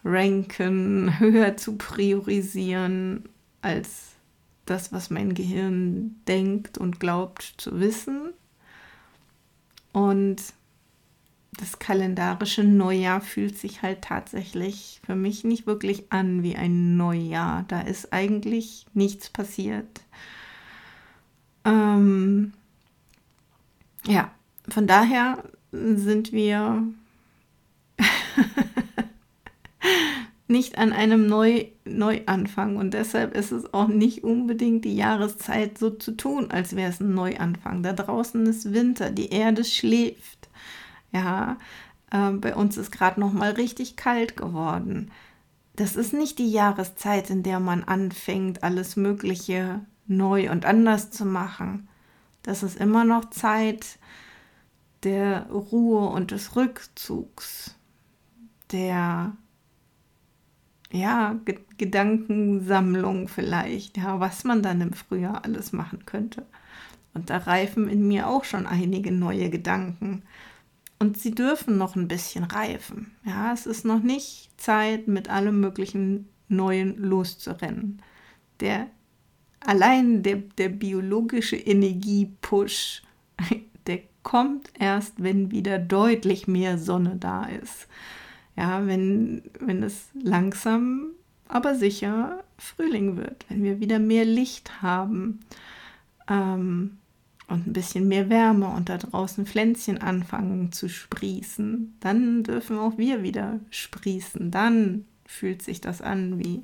ranken, 0.03 1.19
höher 1.19 1.57
zu 1.57 1.77
priorisieren 1.77 3.27
als 3.61 4.09
das, 4.65 4.93
was 4.93 5.09
mein 5.09 5.33
Gehirn 5.33 6.15
denkt 6.27 6.77
und 6.77 6.99
glaubt 6.99 7.55
zu 7.57 7.79
wissen. 7.79 8.33
Und 9.91 10.37
das 11.59 11.79
kalendarische 11.79 12.63
Neujahr 12.63 13.19
fühlt 13.19 13.57
sich 13.57 13.81
halt 13.81 14.03
tatsächlich 14.03 15.01
für 15.05 15.15
mich 15.15 15.43
nicht 15.43 15.67
wirklich 15.67 16.11
an 16.11 16.43
wie 16.43 16.55
ein 16.55 16.95
Neujahr. 16.95 17.65
Da 17.67 17.81
ist 17.81 18.13
eigentlich 18.13 18.85
nichts 18.93 19.29
passiert. 19.29 20.01
Ähm, 21.65 22.53
ja, 24.05 24.31
von 24.69 24.87
daher 24.87 25.43
sind 25.71 26.31
wir 26.31 26.83
nicht 30.47 30.77
an 30.77 30.93
einem 30.93 31.27
Neu 31.27 31.65
Neuanfang 31.85 32.77
und 32.77 32.93
deshalb 32.93 33.35
ist 33.35 33.51
es 33.51 33.73
auch 33.73 33.87
nicht 33.87 34.23
unbedingt 34.23 34.85
die 34.85 34.95
Jahreszeit 34.95 35.77
so 35.77 35.89
zu 35.89 36.11
tun, 36.11 36.51
als 36.51 36.75
wäre 36.75 36.89
es 36.89 36.99
ein 36.99 37.13
Neuanfang. 37.13 37.83
Da 37.83 37.93
draußen 37.93 38.45
ist 38.45 38.73
Winter, 38.73 39.11
die 39.11 39.29
Erde 39.29 39.63
schläft. 39.63 40.49
Ja, 41.11 41.57
äh, 42.11 42.31
bei 42.31 42.55
uns 42.55 42.77
ist 42.77 42.91
gerade 42.91 43.19
noch 43.19 43.33
mal 43.33 43.51
richtig 43.51 43.95
kalt 43.95 44.37
geworden. 44.37 45.11
Das 45.75 45.95
ist 45.95 46.13
nicht 46.13 46.39
die 46.39 46.51
Jahreszeit, 46.51 47.29
in 47.29 47.43
der 47.43 47.59
man 47.59 47.83
anfängt, 47.83 48.63
alles 48.63 48.95
Mögliche 48.95 49.81
neu 50.07 50.51
und 50.51 50.65
anders 50.65 51.11
zu 51.11 51.25
machen. 51.25 51.87
Das 52.43 52.63
ist 52.63 52.77
immer 52.77 53.05
noch 53.05 53.29
Zeit, 53.29 53.97
der 55.03 55.47
Ruhe 55.49 56.09
und 56.09 56.31
des 56.31 56.55
Rückzugs, 56.55 57.75
der 58.71 59.33
ja, 60.91 61.33
G 61.45 61.59
Gedankensammlung 61.77 63.29
vielleicht, 63.29 63.97
ja, 63.97 64.19
was 64.19 64.43
man 64.43 64.61
dann 64.61 64.81
im 64.81 64.91
Frühjahr 64.93 65.45
alles 65.45 65.71
machen 65.71 66.05
könnte. 66.05 66.45
Und 67.13 67.29
da 67.29 67.37
reifen 67.37 67.87
in 67.87 68.07
mir 68.07 68.27
auch 68.27 68.43
schon 68.43 68.65
einige 68.65 69.11
neue 69.11 69.49
Gedanken. 69.49 70.23
Und 70.99 71.17
sie 71.17 71.31
dürfen 71.31 71.77
noch 71.77 71.95
ein 71.95 72.09
bisschen 72.09 72.43
reifen. 72.43 73.15
Ja, 73.23 73.53
es 73.53 73.65
ist 73.65 73.85
noch 73.85 74.03
nicht 74.03 74.49
Zeit, 74.57 75.07
mit 75.07 75.29
allem 75.29 75.61
möglichen 75.61 76.27
Neuen 76.49 76.97
loszurennen. 76.97 78.01
Der 78.59 78.87
allein 79.61 80.23
der, 80.23 80.37
der 80.57 80.69
biologische 80.69 81.55
Energiepush, 81.55 83.03
der 83.87 84.01
kommt 84.29 84.69
erst, 84.77 85.23
wenn 85.23 85.49
wieder 85.49 85.79
deutlich 85.79 86.47
mehr 86.47 86.77
Sonne 86.77 87.15
da 87.19 87.45
ist. 87.45 87.87
Ja, 88.55 88.85
wenn, 88.85 89.41
wenn 89.59 89.81
es 89.81 90.09
langsam, 90.13 91.07
aber 91.47 91.73
sicher 91.73 92.43
Frühling 92.59 93.17
wird, 93.17 93.47
wenn 93.49 93.63
wir 93.63 93.79
wieder 93.79 93.97
mehr 93.97 94.25
Licht 94.25 94.83
haben 94.83 95.39
ähm, 96.29 96.99
und 97.47 97.65
ein 97.65 97.73
bisschen 97.73 98.07
mehr 98.07 98.29
Wärme 98.29 98.67
und 98.67 98.89
da 98.89 98.99
draußen 98.99 99.47
Pflänzchen 99.47 99.97
anfangen 99.97 100.71
zu 100.71 100.89
sprießen, 100.89 101.95
dann 101.99 102.43
dürfen 102.43 102.77
auch 102.77 102.99
wir 102.99 103.23
wieder 103.23 103.59
sprießen. 103.71 104.51
Dann 104.51 105.05
fühlt 105.25 105.63
sich 105.63 105.81
das 105.81 106.03
an 106.03 106.37
wie 106.37 106.61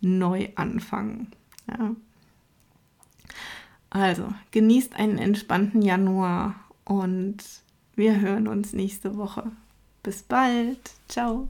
Neuanfang. 0.00 1.26
Ja. 1.68 1.94
Also, 3.90 4.32
genießt 4.50 4.96
einen 4.96 5.18
entspannten 5.18 5.82
Januar 5.82 6.54
und 6.86 7.36
wir 7.94 8.20
hören 8.20 8.48
uns 8.48 8.72
nächste 8.72 9.16
Woche. 9.16 9.52
Bis 10.02 10.22
bald. 10.22 10.78
Ciao. 11.08 11.48